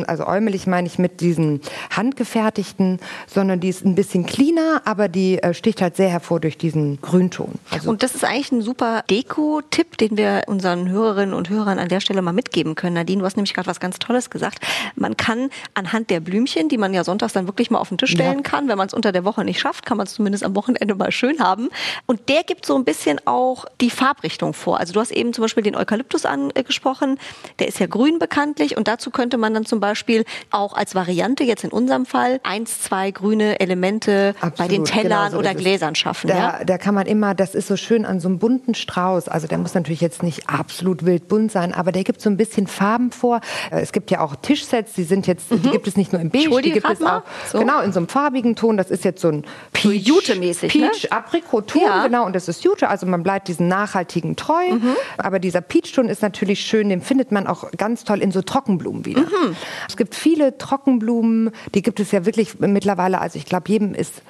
Also 0.07 0.27
äumelig 0.27 0.67
meine 0.67 0.87
ich 0.87 0.99
mit 0.99 1.21
diesen 1.21 1.61
handgefertigten, 1.95 2.99
sondern 3.27 3.59
die 3.59 3.69
ist 3.69 3.85
ein 3.85 3.95
bisschen 3.95 4.25
cleaner, 4.25 4.81
aber 4.85 5.07
die 5.07 5.41
äh, 5.41 5.53
sticht 5.53 5.81
halt 5.81 5.95
sehr 5.95 6.09
hervor 6.09 6.39
durch 6.39 6.57
diesen 6.57 7.01
Grünton. 7.01 7.53
Also 7.69 7.89
Und 7.89 8.03
das 8.03 8.15
ist 8.15 8.23
eigentlich 8.23 8.51
ein 8.51 8.61
super 8.61 9.03
Deko 9.09 9.61
Tipp, 9.71 9.97
den 9.97 10.17
wir 10.17 10.43
unseren 10.47 10.89
Hörerinnen 10.89 11.33
und 11.33 11.49
Hörern 11.49 11.79
an 11.79 11.87
der 11.87 12.01
Stelle 12.01 12.21
mal 12.21 12.33
mitgeben 12.33 12.75
können. 12.75 12.93
Nadine, 12.95 13.19
du 13.19 13.25
hast 13.25 13.37
nämlich 13.37 13.53
gerade 13.53 13.67
was 13.67 13.79
ganz 13.79 13.97
Tolles 13.99 14.29
gesagt. 14.29 14.59
Man 14.95 15.17
kann 15.17 15.49
anhand 15.73 16.09
der 16.09 16.19
Blümchen, 16.19 16.69
die 16.69 16.77
man 16.77 16.93
ja 16.93 17.03
sonntags 17.03 17.33
dann 17.33 17.47
wirklich 17.47 17.71
mal 17.71 17.79
auf 17.79 17.89
den 17.89 17.97
Tisch 17.97 18.11
stellen 18.11 18.37
ja. 18.37 18.41
kann, 18.41 18.67
wenn 18.67 18.77
man 18.77 18.87
es 18.87 18.93
unter 18.93 19.11
der 19.11 19.23
Woche 19.23 19.43
nicht 19.43 19.59
schafft, 19.59 19.85
kann 19.85 19.97
man 19.97 20.05
es 20.05 20.13
zumindest 20.13 20.43
am 20.43 20.55
Wochenende 20.55 20.93
mal 20.93 21.11
schön 21.11 21.39
haben. 21.39 21.69
Und 22.05 22.29
der 22.29 22.43
gibt 22.43 22.65
so 22.65 22.75
ein 22.75 22.83
bisschen 22.83 23.19
auch 23.25 23.65
die 23.79 23.89
Farbrichtung 23.89 24.53
vor. 24.53 24.79
Also 24.79 24.93
du 24.93 24.99
hast 24.99 25.11
eben 25.11 25.33
zum 25.33 25.43
Beispiel 25.43 25.63
den 25.63 25.75
Eukalyptus 25.75 26.25
angesprochen. 26.25 27.17
Der 27.59 27.67
ist 27.67 27.79
ja 27.79 27.87
grün 27.87 28.19
bekanntlich 28.19 28.77
und 28.77 28.87
dazu 28.87 29.09
könnte 29.09 29.37
man 29.37 29.53
dann 29.53 29.65
zum 29.65 29.79
Beispiel 29.79 30.25
auch 30.51 30.73
als 30.73 30.95
Variante 30.95 31.43
jetzt 31.45 31.63
in 31.63 31.71
unserem 31.71 32.05
Fall 32.05 32.41
eins, 32.43 32.81
zwei 32.81 33.11
grüne 33.11 33.59
Elemente 33.61 34.35
Absolut, 34.41 34.57
bei 34.57 34.67
den 34.67 34.85
Tellern 34.85 35.27
genau 35.27 35.31
so 35.31 35.37
oder 35.37 35.55
Gläsern 35.55 35.95
schaffen. 35.95 36.27
Da, 36.27 36.37
ja? 36.37 36.63
da 36.65 36.77
kann 36.77 36.93
man 36.93 37.07
immer, 37.07 37.33
das 37.33 37.55
ist 37.55 37.67
so 37.67 37.77
schön 37.77 38.05
an 38.05 38.19
so 38.19 38.27
einem 38.27 38.39
bunten 38.39 38.75
Strauß. 38.75 39.29
Also 39.29 39.47
der 39.47 39.60
muss 39.61 39.73
natürlich 39.73 40.01
jetzt 40.01 40.23
nicht 40.23 40.49
absolut 40.49 41.05
wild 41.05 41.27
bunt 41.27 41.51
sein, 41.51 41.73
aber 41.73 41.91
der 41.91 42.03
gibt 42.03 42.21
so 42.21 42.29
ein 42.29 42.37
bisschen 42.37 42.67
Farben 42.67 43.11
vor. 43.11 43.41
Äh, 43.71 43.81
es 43.81 43.91
gibt 43.91 44.11
ja 44.11 44.21
auch 44.21 44.35
Tischsets, 44.35 44.93
die 44.93 45.03
sind 45.03 45.27
jetzt, 45.27 45.51
mhm. 45.51 45.61
die 45.61 45.69
gibt 45.69 45.87
es 45.87 45.95
nicht 45.95 46.11
nur 46.11 46.21
im 46.21 46.29
Beige, 46.29 46.61
die 46.61 46.71
gibt 46.71 46.89
es 46.89 47.01
auch 47.01 47.23
so. 47.49 47.59
genau 47.59 47.81
in 47.81 47.93
so 47.93 47.99
einem 47.99 48.07
farbigen 48.07 48.55
Ton. 48.55 48.77
Das 48.77 48.91
ist 48.91 49.03
jetzt 49.03 49.21
so 49.21 49.29
ein 49.29 49.43
Peach, 49.73 50.07
Jute-mäßig, 50.07 50.71
Peach 50.71 51.03
ne? 51.03 51.11
Aprikot-Ton, 51.11 51.81
ja. 51.81 52.05
genau, 52.05 52.25
und 52.25 52.35
das 52.35 52.47
ist 52.47 52.63
Jute. 52.63 52.89
Also 52.89 53.05
man 53.05 53.23
bleibt 53.23 53.47
diesen 53.47 53.67
nachhaltigen 53.67 54.35
treu. 54.35 54.71
Mhm. 54.71 54.95
Aber 55.17 55.39
dieser 55.39 55.61
Peach-Ton 55.61 56.09
ist 56.09 56.21
natürlich 56.21 56.61
schön, 56.61 56.89
den 56.89 57.01
findet 57.01 57.31
man 57.31 57.47
auch 57.47 57.71
ganz 57.77 58.03
toll 58.03 58.21
in 58.21 58.31
so 58.31 58.41
Trockenblumen 58.41 59.05
wieder. 59.05 59.21
Mhm. 59.21 59.55
Es 59.87 59.97
gibt 59.97 60.15
viele 60.15 60.57
Trockenblumen, 60.57 61.51
die 61.73 61.81
gibt 61.81 61.99
es 61.99 62.11
ja 62.11 62.25
wirklich 62.25 62.59
mittlerweile. 62.59 63.21
Also 63.21 63.37
ich 63.37 63.45
glaube, 63.45 63.69
jedem 63.69 63.93
ist 63.93 64.21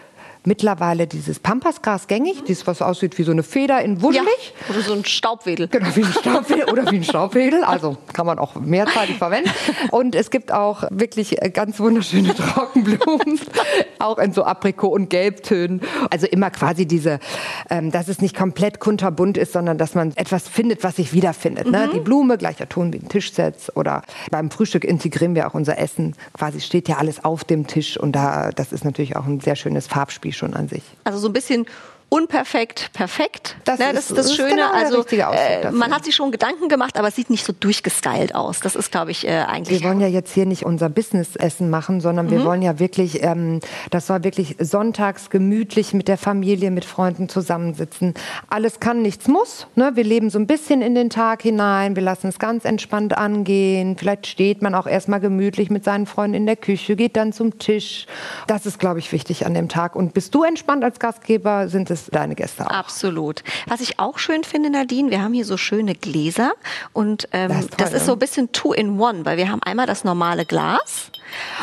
mittlerweile 0.44 1.08
dieses 1.08 1.40
Pampasgras 1.40 2.08
gängig, 2.08 2.44
dieses, 2.46 2.66
was 2.66 2.82
aussieht 2.82 3.18
wie 3.18 3.24
so 3.24 3.32
eine 3.32 3.44
Feder 3.44 3.82
in 3.82 4.02
wuschelig. 4.02 4.54
Ja, 4.68 4.76
oder 4.76 4.84
so 4.84 4.94
ein 4.94 5.06
Staubwedel. 5.06 5.68
Genau, 5.68 5.96
wie 5.96 6.04
ein 6.04 6.14
Staubwedel 6.14 6.66
oder 6.66 6.92
wie 6.92 6.96
ein 6.96 7.04
Staubwedel. 7.12 7.64
Also 7.64 7.98
kann 8.14 8.26
man 8.26 8.40
auch 8.40 8.56
mehrzeitig 8.56 9.18
verwenden. 9.18 9.52
Und 9.92 10.16
es 10.16 10.32
gibt 10.32 10.52
auch 10.52 10.84
wirklich 10.90 11.42
äh, 11.42 11.50
ganz 11.50 11.80
wunderschöne 11.80 12.34
Trockenblumen, 12.36 13.40
auch 14.00 14.18
in 14.18 14.34
so 14.34 14.44
Aprikot- 14.44 14.92
und 14.94 15.10
Gelbtönen. 15.10 15.82
Also 16.10 16.26
immer 16.26 16.50
quasi 16.50 16.88
diese, 16.88 17.20
ähm, 17.70 17.92
dass 17.92 18.08
es 18.08 18.20
nicht 18.22 18.36
komplett 18.36 18.80
kunterbunt 18.80 19.38
ist, 19.38 19.54
sondern 19.54 19.78
dass 19.78 19.94
man 19.94 20.12
etwas 20.16 20.48
findet, 20.48 20.84
was 20.84 20.96
sich 20.96 21.14
wiederfindet. 21.14 21.70
Ne? 21.70 21.88
Mhm. 21.88 21.92
Die 21.94 22.00
Blume, 22.00 22.38
gleicher 22.38 22.68
Ton 22.68 22.92
wie 22.94 22.98
ein 22.98 23.10
Tischsatz 23.10 23.72
oder 23.76 24.02
beim 24.32 24.50
Frühstück 24.50 24.86
integrieren 24.86 25.36
wir 25.36 25.48
auch 25.48 25.54
unser 25.54 25.78
Essen. 25.78 26.16
Quasi 26.34 26.62
steht 26.62 26.90
ja 26.90 26.98
alles 26.98 27.24
auf 27.24 27.44
dem 27.44 27.68
Tisch 27.68 27.98
und 27.98 28.14
da, 28.14 28.50
das 28.50 28.72
ist 28.72 28.84
natürlich 28.84 29.16
auch 29.16 29.26
ein 29.26 29.40
sehr 29.40 29.56
schönes 29.56 29.88
Farbspiel 29.88 30.31
schon 30.38 30.54
an 30.54 30.68
sich. 30.68 30.84
Also 31.04 31.20
so 31.20 31.28
ein 31.28 31.34
bisschen 31.34 31.66
unperfekt, 32.12 32.92
perfekt. 32.92 33.56
Das, 33.64 33.80
ne, 33.80 33.94
das 33.94 34.10
ist 34.10 34.18
das, 34.18 34.28
das 34.28 34.36
Schöne. 34.36 34.50
Genau 34.50 34.72
also 34.74 35.02
äh, 35.12 35.72
man 35.72 35.96
hat 35.96 36.04
sich 36.04 36.14
schon 36.14 36.30
Gedanken 36.30 36.68
gemacht, 36.68 36.98
aber 37.00 37.08
es 37.08 37.16
sieht 37.16 37.30
nicht 37.30 37.46
so 37.46 37.54
durchgestylt 37.58 38.36
aus. 38.36 38.60
Das 38.60 38.76
ist, 38.76 38.92
glaube 38.92 39.12
ich, 39.12 39.26
äh, 39.26 39.46
eigentlich. 39.48 39.80
Wir 39.80 39.88
wollen 39.88 40.02
ja 40.02 40.08
jetzt 40.08 40.34
hier 40.34 40.46
nicht 40.46 40.66
unser 40.66 40.90
Business-Essen 40.90 41.70
machen, 41.70 42.02
sondern 42.02 42.26
mhm. 42.26 42.32
wir 42.32 42.44
wollen 42.44 42.62
ja 42.62 42.80
wirklich, 42.80 43.24
ähm, 43.24 43.62
das 43.92 44.08
soll 44.08 44.26
wirklich 44.26 44.58
sonntags 44.60 45.30
gemütlich 45.30 45.94
mit 45.94 46.10
der 46.10 46.18
Familie, 46.18 46.70
mit 46.70 46.84
Freunden 46.84 47.30
zusammensitzen. 47.30 48.14
Alles 48.50 48.82
kann, 48.82 49.02
nichts 49.02 49.30
muss. 49.30 49.68
Ne? 49.76 49.92
Wir 49.96 50.04
leben 50.04 50.30
so 50.30 50.38
ein 50.38 50.48
bisschen 50.48 50.82
in 50.82 50.96
den 50.96 51.10
Tag 51.10 51.44
hinein. 51.44 51.96
Wir 51.96 52.04
lassen 52.04 52.28
es 52.28 52.40
ganz 52.40 52.66
entspannt 52.66 53.18
angehen. 53.18 53.96
Vielleicht 53.98 54.28
steht 54.28 54.62
man 54.62 54.76
auch 54.76 54.86
erstmal 54.86 55.22
gemütlich 55.22 55.70
mit 55.70 55.86
seinen 55.86 56.06
Freunden 56.06 56.36
in 56.36 56.46
der 56.46 56.58
Küche, 56.58 56.98
geht 56.98 57.16
dann 57.16 57.32
zum 57.32 57.58
Tisch. 57.58 58.06
Das 58.48 58.66
ist, 58.66 58.80
glaube 58.80 59.00
ich, 59.00 59.14
wichtig 59.14 59.46
an 59.46 59.54
dem 59.54 59.70
Tag. 59.70 59.96
Und 59.96 60.14
bist 60.14 60.36
du 60.36 60.44
entspannt 60.44 60.84
als 60.84 61.00
Gastgeber, 61.00 61.70
sind 61.70 61.90
es 61.90 62.01
es 62.02 62.10
deine 62.12 62.36
Gäste 62.36 62.66
auch. 62.66 62.72
Absolut. 62.72 63.44
Was 63.68 63.82
ich 63.82 64.00
auch 64.00 64.18
schön 64.18 64.44
finde, 64.44 64.70
Nadine, 64.70 65.12
wir 65.12 65.22
haben 65.22 65.34
hier 65.34 65.46
so 65.46 65.58
schöne 65.58 65.96
Gläser 65.96 66.52
und 66.94 67.28
ähm, 67.32 67.50
das, 67.50 67.60
ist, 67.60 67.70
toll, 67.70 67.78
das 67.78 67.94
ist 67.94 68.06
so 68.06 68.14
ein 68.14 68.20
bisschen 68.20 68.52
two 68.52 68.74
in 68.74 69.00
one, 69.00 69.26
weil 69.26 69.38
wir 69.38 69.50
haben 69.50 69.62
einmal 69.64 69.86
das 69.86 70.04
normale 70.04 70.46
Glas 70.46 71.12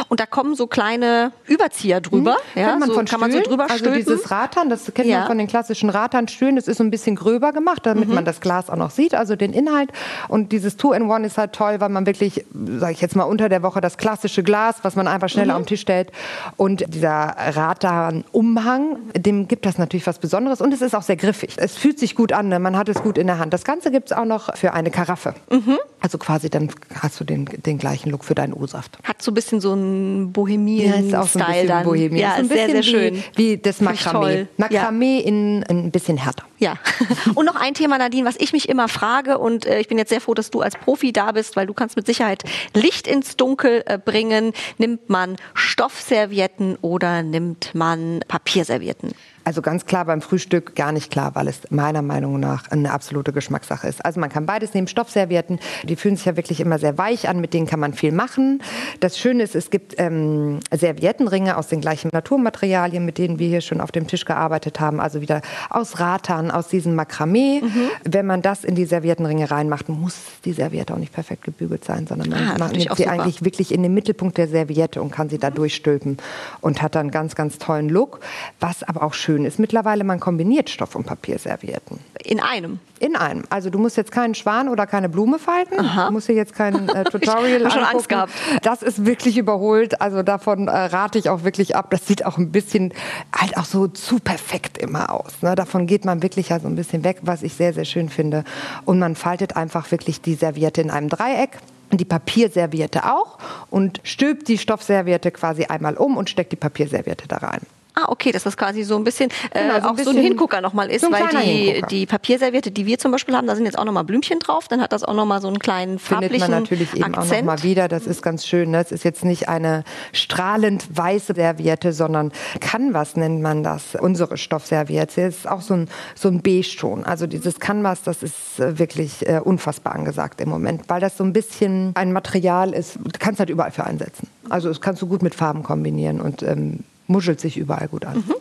und 0.09 0.21
da 0.21 0.27
kommen 0.27 0.55
so 0.55 0.67
kleine 0.67 1.33
Überzieher 1.47 2.01
drüber. 2.01 2.37
Hm, 2.55 2.63
ja, 2.63 2.69
kann 2.71 2.79
man, 2.81 2.89
so, 2.89 2.95
von 2.95 3.05
kann 3.05 3.21
man 3.21 3.33
so 3.33 3.41
drüber 3.41 3.65
Also 3.65 3.79
stülpen. 3.79 4.05
dieses 4.05 4.31
Ratern, 4.31 4.71
das 4.71 4.93
kennt 4.95 5.09
ja. 5.09 5.21
man 5.21 5.29
von 5.29 5.39
den 5.39 5.47
klassischen 5.47 5.91
Raternstühlen, 5.91 6.57
das 6.57 6.69
ist 6.69 6.79
so 6.79 6.85
ein 6.85 6.91
bisschen 6.91 7.17
gröber 7.17 7.53
gemacht, 7.53 7.85
damit 7.87 8.09
mhm. 8.09 8.15
man 8.15 8.25
das 8.25 8.41
Glas 8.41 8.71
auch 8.71 8.77
noch 8.77 8.91
sieht, 8.91 9.15
also 9.15 9.37
den 9.37 9.53
Inhalt. 9.53 9.91
Und 10.29 10.53
dieses 10.53 10.77
Two-in-One 10.77 11.27
ist 11.27 11.39
halt 11.39 11.53
toll, 11.53 11.81
weil 11.81 11.89
man 11.89 12.07
wirklich, 12.07 12.45
sage 12.79 12.93
ich 12.93 13.01
jetzt 13.01 13.17
mal, 13.17 13.25
unter 13.25 13.49
der 13.49 13.63
Woche 13.63 13.81
das 13.81 13.97
klassische 13.97 14.43
Glas, 14.43 14.77
was 14.83 14.97
man 14.97 15.09
einfach 15.09 15.29
schneller 15.29 15.55
mhm. 15.55 15.63
den 15.63 15.67
Tisch 15.67 15.81
stellt. 15.81 16.13
Und 16.57 16.85
dieser 16.89 17.35
Ratern-Umhang, 17.39 18.99
dem 19.17 19.49
gibt 19.49 19.67
das 19.67 19.79
natürlich 19.79 20.07
was 20.07 20.19
Besonderes. 20.19 20.61
Und 20.61 20.73
es 20.73 20.83
ist 20.83 20.95
auch 20.95 21.03
sehr 21.03 21.17
griffig. 21.17 21.55
Es 21.57 21.77
fühlt 21.77 21.99
sich 21.99 22.15
gut 22.15 22.33
an, 22.33 22.49
ne? 22.49 22.59
man 22.59 22.77
hat 22.77 22.89
es 22.89 23.03
gut 23.03 23.19
in 23.19 23.27
der 23.27 23.39
Hand. 23.39 23.53
Das 23.53 23.65
Ganze 23.65 23.91
gibt 23.91 24.11
es 24.11 24.17
auch 24.17 24.25
noch 24.25 24.57
für 24.57 24.73
eine 24.73 24.91
Karaffe. 24.91 25.35
Mhm. 25.51 25.79
Also 26.01 26.19
quasi 26.19 26.49
dann 26.49 26.71
hast 26.95 27.19
du 27.21 27.25
den, 27.25 27.47
den 27.47 27.79
gleichen 27.79 28.11
Look 28.11 28.25
für 28.25 28.35
deinen 28.35 28.53
O-Saft. 28.53 28.99
Hat 29.03 29.21
so 29.21 29.31
ein 29.31 29.35
bisschen 29.35 29.58
so 29.61 29.73
einen 29.73 30.33
Bohemien-Style 30.33 31.11
ja, 31.11 31.63
so 31.63 31.69
dann. 31.69 31.85
Bohemian. 31.85 32.17
Ja, 32.17 32.37
so 32.43 32.49
sehr, 32.49 32.71
sehr 32.71 32.83
schön. 32.83 33.23
Wie, 33.35 33.53
wie 33.53 33.59
das 33.59 33.81
Makramee. 33.81 34.47
Makramee 34.57 35.21
ja. 35.21 35.27
in 35.27 35.65
ein 35.69 35.91
bisschen 35.91 36.17
härter. 36.17 36.45
Ja. 36.59 36.75
Und 37.35 37.47
noch 37.47 37.57
ein 37.57 37.75
Thema, 37.75 37.99
Nadine, 37.99 38.27
was 38.27 38.37
ich 38.39 38.53
mich 38.53 38.69
immer 38.69 38.89
frage 38.89 39.39
und 39.39 39.65
äh, 39.67 39.81
ich 39.81 39.89
bin 39.89 39.99
jetzt 39.99 40.09
sehr 40.09 40.21
froh, 40.21 40.35
dass 40.35 40.51
du 40.51 40.61
als 40.61 40.77
Profi 40.77 41.13
da 41.13 41.33
bist, 41.33 41.57
weil 41.57 41.67
du 41.67 41.75
kannst 41.75 41.97
mit 41.97 42.07
Sicherheit 42.07 42.43
Licht 42.75 43.07
ins 43.07 43.37
Dunkel 43.37 43.85
äh, 43.87 43.99
bringen. 43.99 44.53
Nimmt 44.79 45.09
man 45.09 45.37
Stoffservietten 45.55 46.77
oder 46.81 47.23
nimmt 47.23 47.75
man 47.75 48.21
Papierservietten? 48.27 49.13
Also 49.49 49.63
ganz 49.63 49.87
klar 49.87 50.05
beim 50.05 50.21
Frühstück 50.21 50.75
gar 50.75 50.93
nicht 50.93 51.11
klar, 51.11 51.35
weil 51.35 51.49
es 51.49 51.71
meiner 51.71 52.03
Meinung 52.03 52.39
nach 52.39 52.71
eine 52.71 52.93
absolute 52.93 53.33
Geschmackssache 53.33 53.89
ist. 53.89 54.05
Also 54.05 54.21
man 54.21 54.29
kann 54.29 54.45
beides 54.45 54.75
nehmen, 54.75 54.89
Stoffservietten, 54.89 55.59
die 55.85 55.97
fühlen 55.97 56.17
sich 56.17 56.27
ja 56.27 56.37
wirklich 56.37 56.61
immer 56.61 56.79
sehr 56.79 56.99
weich 56.99 57.31
an, 57.31 57.41
mit 57.41 57.55
denen 57.55 57.67
kann 57.67 57.81
man 57.81 57.95
viel 57.95 58.13
machen. 58.13 58.63
Das 59.01 59.19
Schöne 59.19 59.43
ist, 59.43 59.55
es 59.55 59.71
gibt 59.71 59.95
ähm, 59.97 60.61
Serviettenringe 60.71 61.57
aus 61.57 61.69
den 61.69 61.81
gleichen 61.81 62.11
Naturmaterialien, 62.13 63.03
mit 63.07 63.17
denen 63.17 63.39
wir 63.39 63.49
hier 63.49 63.63
schon 63.63 63.81
auf 63.81 63.91
dem 63.91 64.07
Tisch 64.07 64.27
gearbeitet 64.27 64.81
haben, 64.81 65.01
also 65.01 65.23
wieder 65.23 65.41
aus 65.71 65.99
Ratan, 65.99 66.51
aus 66.51 66.69
diesem 66.69 66.95
Makramee. 66.95 67.63
Mhm. 67.63 67.89
Wenn 68.05 68.27
man 68.27 68.43
das 68.43 68.65
in 68.65 68.75
die 68.75 68.85
Serviettenringe 68.85 69.51
reinmacht, 69.51 69.89
muss 69.89 70.19
die 70.45 70.53
Serviette 70.53 70.93
auch 70.93 70.99
nicht 70.99 71.15
perfekt 71.15 71.45
gebügelt 71.45 71.87
sein, 71.87 72.07
sondern 72.07 72.29
man 72.29 72.61
ah, 72.61 72.69
nimmt 72.69 72.83
sie 72.83 73.05
super. 73.05 73.13
eigentlich 73.13 73.43
wirklich 73.43 73.73
in 73.73 73.83
den 73.83 73.95
Mittelpunkt 73.95 74.37
der 74.37 74.49
Serviette 74.49 75.01
und 75.01 75.11
kann 75.11 75.31
sie 75.31 75.39
da 75.39 75.49
durchstülpen 75.49 76.19
und 76.61 76.83
hat 76.83 76.95
dann 76.95 77.11
ganz, 77.11 77.35
ganz 77.35 77.57
tollen 77.57 77.89
Look. 77.89 78.21
Was 78.61 78.83
aber 78.83 79.03
auch 79.03 79.15
schön 79.15 79.38
ist 79.45 79.59
mittlerweile, 79.59 80.05
man 80.05 80.21
kombiniert 80.21 80.71
Stoff- 80.71 80.95
und 80.95 81.05
Papierservietten. 81.05 81.99
In 82.25 82.41
einem? 82.41 82.79
In 83.01 83.17
einem. 83.17 83.45
Also 83.51 83.71
du 83.71 83.79
musst 83.79 83.97
jetzt 83.97 84.13
keinen 84.13 84.35
Schwan 84.35 84.69
oder 84.69 84.87
keine 84.87 85.09
Blume 85.09 85.39
falten. 85.39 85.79
Aha. 85.79 86.07
Du 86.07 86.13
musst 86.13 86.27
hier 86.27 86.35
jetzt 86.35 86.55
kein 86.55 86.89
äh, 86.89 87.05
Tutorial 87.11 87.63
ich 87.63 87.73
schon 87.73 87.85
Angst 87.85 88.09
gehabt. 88.09 88.33
Das 88.63 88.83
ist 88.83 89.07
wirklich 89.07 89.39
überholt. 89.39 90.01
Also 90.01 90.23
davon 90.23 90.69
äh, 90.69 90.71
rate 90.71 91.19
ich 91.19 91.29
auch 91.29 91.45
wirklich 91.45 91.77
ab. 91.77 91.91
Das 91.91 92.07
sieht 92.07 92.25
auch 92.25 92.39
ein 92.39 92.51
bisschen 92.51 92.93
halt 93.35 93.57
auch 93.57 93.65
so 93.65 93.87
zu 93.87 94.19
perfekt 94.19 94.79
immer 94.79 95.13
aus. 95.13 95.43
Ne? 95.43 95.55
Davon 95.55 95.87
geht 95.87 96.05
man 96.05 96.23
wirklich 96.23 96.49
ja 96.49 96.61
so 96.61 96.69
ein 96.69 96.77
bisschen 96.77 97.05
weg, 97.05 97.19
was 97.23 97.43
ich 97.43 97.55
sehr, 97.55 97.73
sehr 97.73 97.85
schön 97.85 98.09
finde. 98.09 98.45
Und 98.85 98.99
man 98.99 99.15
faltet 99.15 99.57
einfach 99.57 99.91
wirklich 99.91 100.21
die 100.21 100.35
Serviette 100.35 100.81
in 100.81 100.91
einem 100.91 101.09
Dreieck 101.09 101.59
die 101.97 102.05
Papierserviette 102.05 103.05
auch 103.05 103.39
und 103.71 104.01
stülpt 104.03 104.49
die 104.49 104.59
Stoffserviette 104.59 105.31
quasi 105.31 105.65
einmal 105.65 105.97
um 105.97 106.17
und 106.17 106.29
steckt 106.29 106.53
die 106.53 106.57
Papierserviette 106.57 107.29
da 107.29 107.39
rein. 107.39 107.61
Ah, 107.99 108.07
okay, 108.09 108.31
dass 108.31 108.45
das 108.45 108.57
quasi 108.57 108.85
so 108.85 108.97
ein 108.97 109.03
bisschen 109.03 109.31
äh, 109.51 109.63
genau, 109.63 109.75
so 109.75 109.79
ein 109.79 109.85
auch 109.85 109.97
bisschen 109.97 110.13
so 110.13 110.19
ein 110.19 110.25
Hingucker 110.25 110.61
nochmal 110.61 110.89
ist, 110.89 111.01
so 111.01 111.11
weil 111.11 111.29
die, 111.43 111.83
die 111.91 112.07
Papierserviette, 112.07 112.71
die 112.71 112.87
wir 112.87 112.99
zum 112.99 113.11
Beispiel 113.11 113.35
haben, 113.35 113.49
da 113.49 113.57
sind 113.57 113.65
jetzt 113.65 113.77
auch 113.77 113.85
nochmal 113.85 114.05
Blümchen 114.05 114.39
drauf, 114.39 114.69
dann 114.69 114.81
hat 114.81 114.93
das 114.93 115.03
auch 115.03 115.15
nochmal 115.15 115.41
so 115.41 115.49
einen 115.49 115.59
kleinen 115.59 115.99
farblichen 115.99 116.35
Findet 116.35 116.51
man 116.51 116.63
natürlich 116.63 116.95
eben 116.95 117.05
Akzent. 117.05 117.33
auch 117.33 117.37
nochmal 117.39 117.63
wieder, 117.65 117.89
das 117.89 118.07
ist 118.07 118.23
ganz 118.23 118.47
schön. 118.47 118.73
Das 118.73 118.91
ne? 118.91 118.95
ist 118.95 119.05
jetzt 119.05 119.25
nicht 119.25 119.49
eine 119.49 119.83
strahlend 120.13 120.87
weiße 120.97 121.35
Serviette, 121.35 121.93
sondern 121.93 122.31
Canvas 122.61 123.17
nennt 123.17 123.43
man 123.43 123.65
das, 123.65 123.97
unsere 123.97 124.37
Stoffserviette. 124.37 125.23
Das 125.23 125.37
ist 125.39 125.49
auch 125.49 125.63
so 125.63 125.75
ein, 125.75 125.89
so 126.15 126.29
ein 126.29 126.41
Beige-Ton. 126.41 127.05
Also 127.05 127.27
dieses 127.27 127.59
Canvas, 127.59 128.03
das 128.05 128.23
ist 128.23 128.61
äh, 128.61 128.79
wirklich 128.79 129.27
äh, 129.27 129.41
unfassbar 129.43 129.95
angesagt 129.95 130.41
im 130.41 130.51
Moment, 130.51 130.83
weil 130.89 131.01
das 131.01 131.17
so 131.17 131.25
ein 131.25 131.33
bisschen 131.33 131.93
ein 131.95 132.13
Material 132.13 132.75
ist, 132.75 132.97
du 132.97 133.11
kannst 133.19 133.41
halt 133.41 133.51
überall 133.51 133.73
für 133.73 133.85
einsetzen. 133.85 134.29
Also 134.49 134.69
das 134.69 134.81
kannst 134.81 135.03
du 135.03 135.09
gut 135.09 135.23
mit 135.23 135.35
Farben 135.35 135.65
kombinieren 135.65 136.21
und 136.21 136.43
ähm, 136.43 136.85
muschelt 137.09 137.41
sich 137.41 137.57
überall 137.57 137.89
gut 137.89 138.05
an. 138.05 138.19
Mhm. 138.19 138.35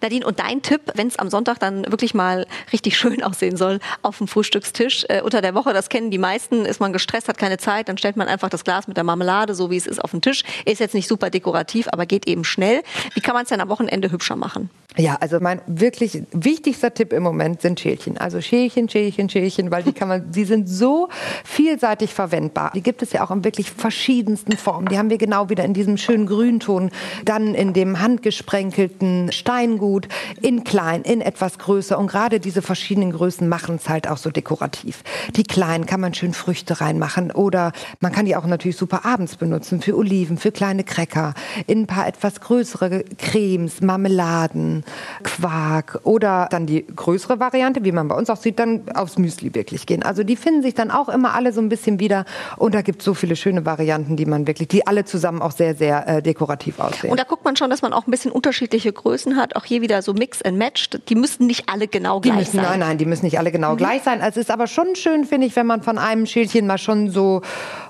Nadine, 0.00 0.26
und 0.26 0.38
dein 0.38 0.62
Tipp, 0.62 0.80
wenn 0.94 1.08
es 1.08 1.18
am 1.18 1.30
Sonntag 1.30 1.58
dann 1.58 1.84
wirklich 1.90 2.14
mal 2.14 2.46
richtig 2.72 2.96
schön 2.98 3.22
aussehen 3.22 3.56
soll 3.56 3.78
auf 4.02 4.18
dem 4.18 4.28
Frühstückstisch 4.28 5.04
äh, 5.08 5.22
unter 5.22 5.42
der 5.42 5.54
Woche, 5.54 5.72
das 5.72 5.88
kennen 5.88 6.10
die 6.10 6.18
meisten, 6.18 6.64
ist 6.64 6.80
man 6.80 6.92
gestresst, 6.92 7.28
hat 7.28 7.38
keine 7.38 7.58
Zeit, 7.58 7.88
dann 7.88 7.98
stellt 7.98 8.16
man 8.16 8.28
einfach 8.28 8.48
das 8.48 8.64
Glas 8.64 8.88
mit 8.88 8.96
der 8.96 9.04
Marmelade, 9.04 9.54
so 9.54 9.70
wie 9.70 9.76
es 9.76 9.86
ist, 9.86 10.02
auf 10.02 10.10
den 10.10 10.22
Tisch. 10.22 10.42
Ist 10.64 10.80
jetzt 10.80 10.94
nicht 10.94 11.08
super 11.08 11.30
dekorativ, 11.30 11.88
aber 11.90 12.06
geht 12.06 12.26
eben 12.26 12.44
schnell. 12.44 12.82
Wie 13.14 13.20
kann 13.20 13.34
man 13.34 13.44
es 13.44 13.50
denn 13.50 13.60
am 13.60 13.68
Wochenende 13.68 14.10
hübscher 14.10 14.36
machen? 14.36 14.70
Ja, 14.98 15.16
also 15.20 15.40
mein 15.40 15.60
wirklich 15.66 16.22
wichtigster 16.32 16.92
Tipp 16.94 17.12
im 17.12 17.22
Moment 17.22 17.60
sind 17.60 17.78
Schälchen. 17.78 18.16
Also 18.16 18.40
Schälchen, 18.40 18.88
Schälchen, 18.88 19.28
Schälchen, 19.28 19.70
weil 19.70 19.82
die 19.82 19.92
kann 19.92 20.08
man, 20.08 20.30
die 20.30 20.44
sind 20.44 20.68
so 20.68 21.08
vielseitig 21.44 22.14
verwendbar. 22.14 22.72
Die 22.74 22.82
gibt 22.82 23.02
es 23.02 23.12
ja 23.12 23.22
auch 23.22 23.30
in 23.30 23.44
wirklich 23.44 23.70
verschiedensten 23.70 24.56
Formen. 24.56 24.88
Die 24.88 24.96
haben 24.96 25.10
wir 25.10 25.18
genau 25.18 25.50
wieder 25.50 25.64
in 25.64 25.74
diesem 25.74 25.98
schönen 25.98 26.26
Grünton, 26.26 26.90
dann 27.26 27.54
in 27.54 27.74
dem 27.74 28.00
handgesprenkelten 28.00 29.32
Steingut, 29.46 30.08
in 30.42 30.64
klein, 30.64 31.02
in 31.02 31.20
etwas 31.20 31.58
größer. 31.58 31.96
Und 31.96 32.08
gerade 32.08 32.40
diese 32.40 32.62
verschiedenen 32.62 33.12
Größen 33.12 33.48
machen 33.48 33.76
es 33.76 33.88
halt 33.88 34.08
auch 34.08 34.16
so 34.16 34.30
dekorativ. 34.30 35.04
Die 35.36 35.44
kleinen 35.44 35.86
kann 35.86 36.00
man 36.00 36.14
schön 36.14 36.34
Früchte 36.34 36.80
reinmachen 36.80 37.30
oder 37.30 37.70
man 38.00 38.10
kann 38.10 38.26
die 38.26 38.34
auch 38.34 38.44
natürlich 38.44 38.76
super 38.76 39.04
abends 39.04 39.36
benutzen 39.36 39.80
für 39.80 39.96
Oliven, 39.96 40.36
für 40.36 40.50
kleine 40.50 40.82
Cracker, 40.82 41.34
in 41.68 41.82
ein 41.82 41.86
paar 41.86 42.08
etwas 42.08 42.40
größere 42.40 43.04
Cremes, 43.18 43.80
Marmeladen. 43.80 44.84
Quark 45.22 46.00
oder 46.02 46.48
dann 46.50 46.66
die 46.66 46.84
größere 46.84 47.38
Variante, 47.38 47.84
wie 47.84 47.92
man 47.92 48.08
bei 48.08 48.16
uns 48.16 48.28
auch 48.30 48.36
sieht, 48.36 48.58
dann 48.58 48.88
aufs 48.94 49.16
Müsli 49.16 49.54
wirklich 49.54 49.86
gehen. 49.86 50.02
Also 50.02 50.24
die 50.24 50.34
finden 50.34 50.62
sich 50.62 50.74
dann 50.74 50.90
auch 50.90 51.08
immer 51.08 51.34
alle 51.34 51.52
so 51.52 51.60
ein 51.60 51.68
bisschen 51.68 52.00
wieder 52.00 52.24
und 52.56 52.74
da 52.74 52.82
gibt 52.82 53.00
es 53.00 53.04
so 53.04 53.14
viele 53.14 53.36
schöne 53.36 53.64
Varianten, 53.64 54.16
die 54.16 54.26
man 54.26 54.48
wirklich, 54.48 54.66
die 54.66 54.88
alle 54.88 55.04
zusammen 55.04 55.40
auch 55.40 55.52
sehr, 55.52 55.76
sehr 55.76 56.08
äh, 56.08 56.22
dekorativ 56.22 56.80
aussehen. 56.80 57.12
Und 57.12 57.20
da 57.20 57.24
guckt 57.24 57.44
man 57.44 57.54
schon, 57.54 57.70
dass 57.70 57.82
man 57.82 57.92
auch 57.92 58.08
ein 58.08 58.10
bisschen 58.10 58.32
unterschiedliche 58.32 58.92
Größen 58.92 59.35
hat. 59.36 59.56
Auch 59.56 59.64
hier 59.64 59.82
wieder 59.82 60.02
so 60.02 60.12
Mix 60.12 60.42
and 60.42 60.58
Match. 60.58 60.90
Die 61.08 61.14
müssen 61.14 61.46
nicht 61.46 61.68
alle 61.68 61.88
genau 61.88 62.20
die 62.20 62.30
gleich 62.30 62.40
müssen, 62.40 62.56
sein. 62.56 62.64
Nein, 62.64 62.80
nein, 62.80 62.98
die 62.98 63.06
müssen 63.06 63.24
nicht 63.24 63.38
alle 63.38 63.52
genau 63.52 63.72
mhm. 63.72 63.78
gleich 63.78 64.02
sein. 64.02 64.20
Es 64.20 64.36
ist 64.36 64.50
aber 64.50 64.66
schon 64.66 64.96
schön, 64.96 65.24
finde 65.24 65.46
ich, 65.46 65.56
wenn 65.56 65.66
man 65.66 65.82
von 65.82 65.98
einem 65.98 66.26
Schälchen 66.26 66.66
mal 66.66 66.78
schon 66.78 67.10
so, 67.10 67.42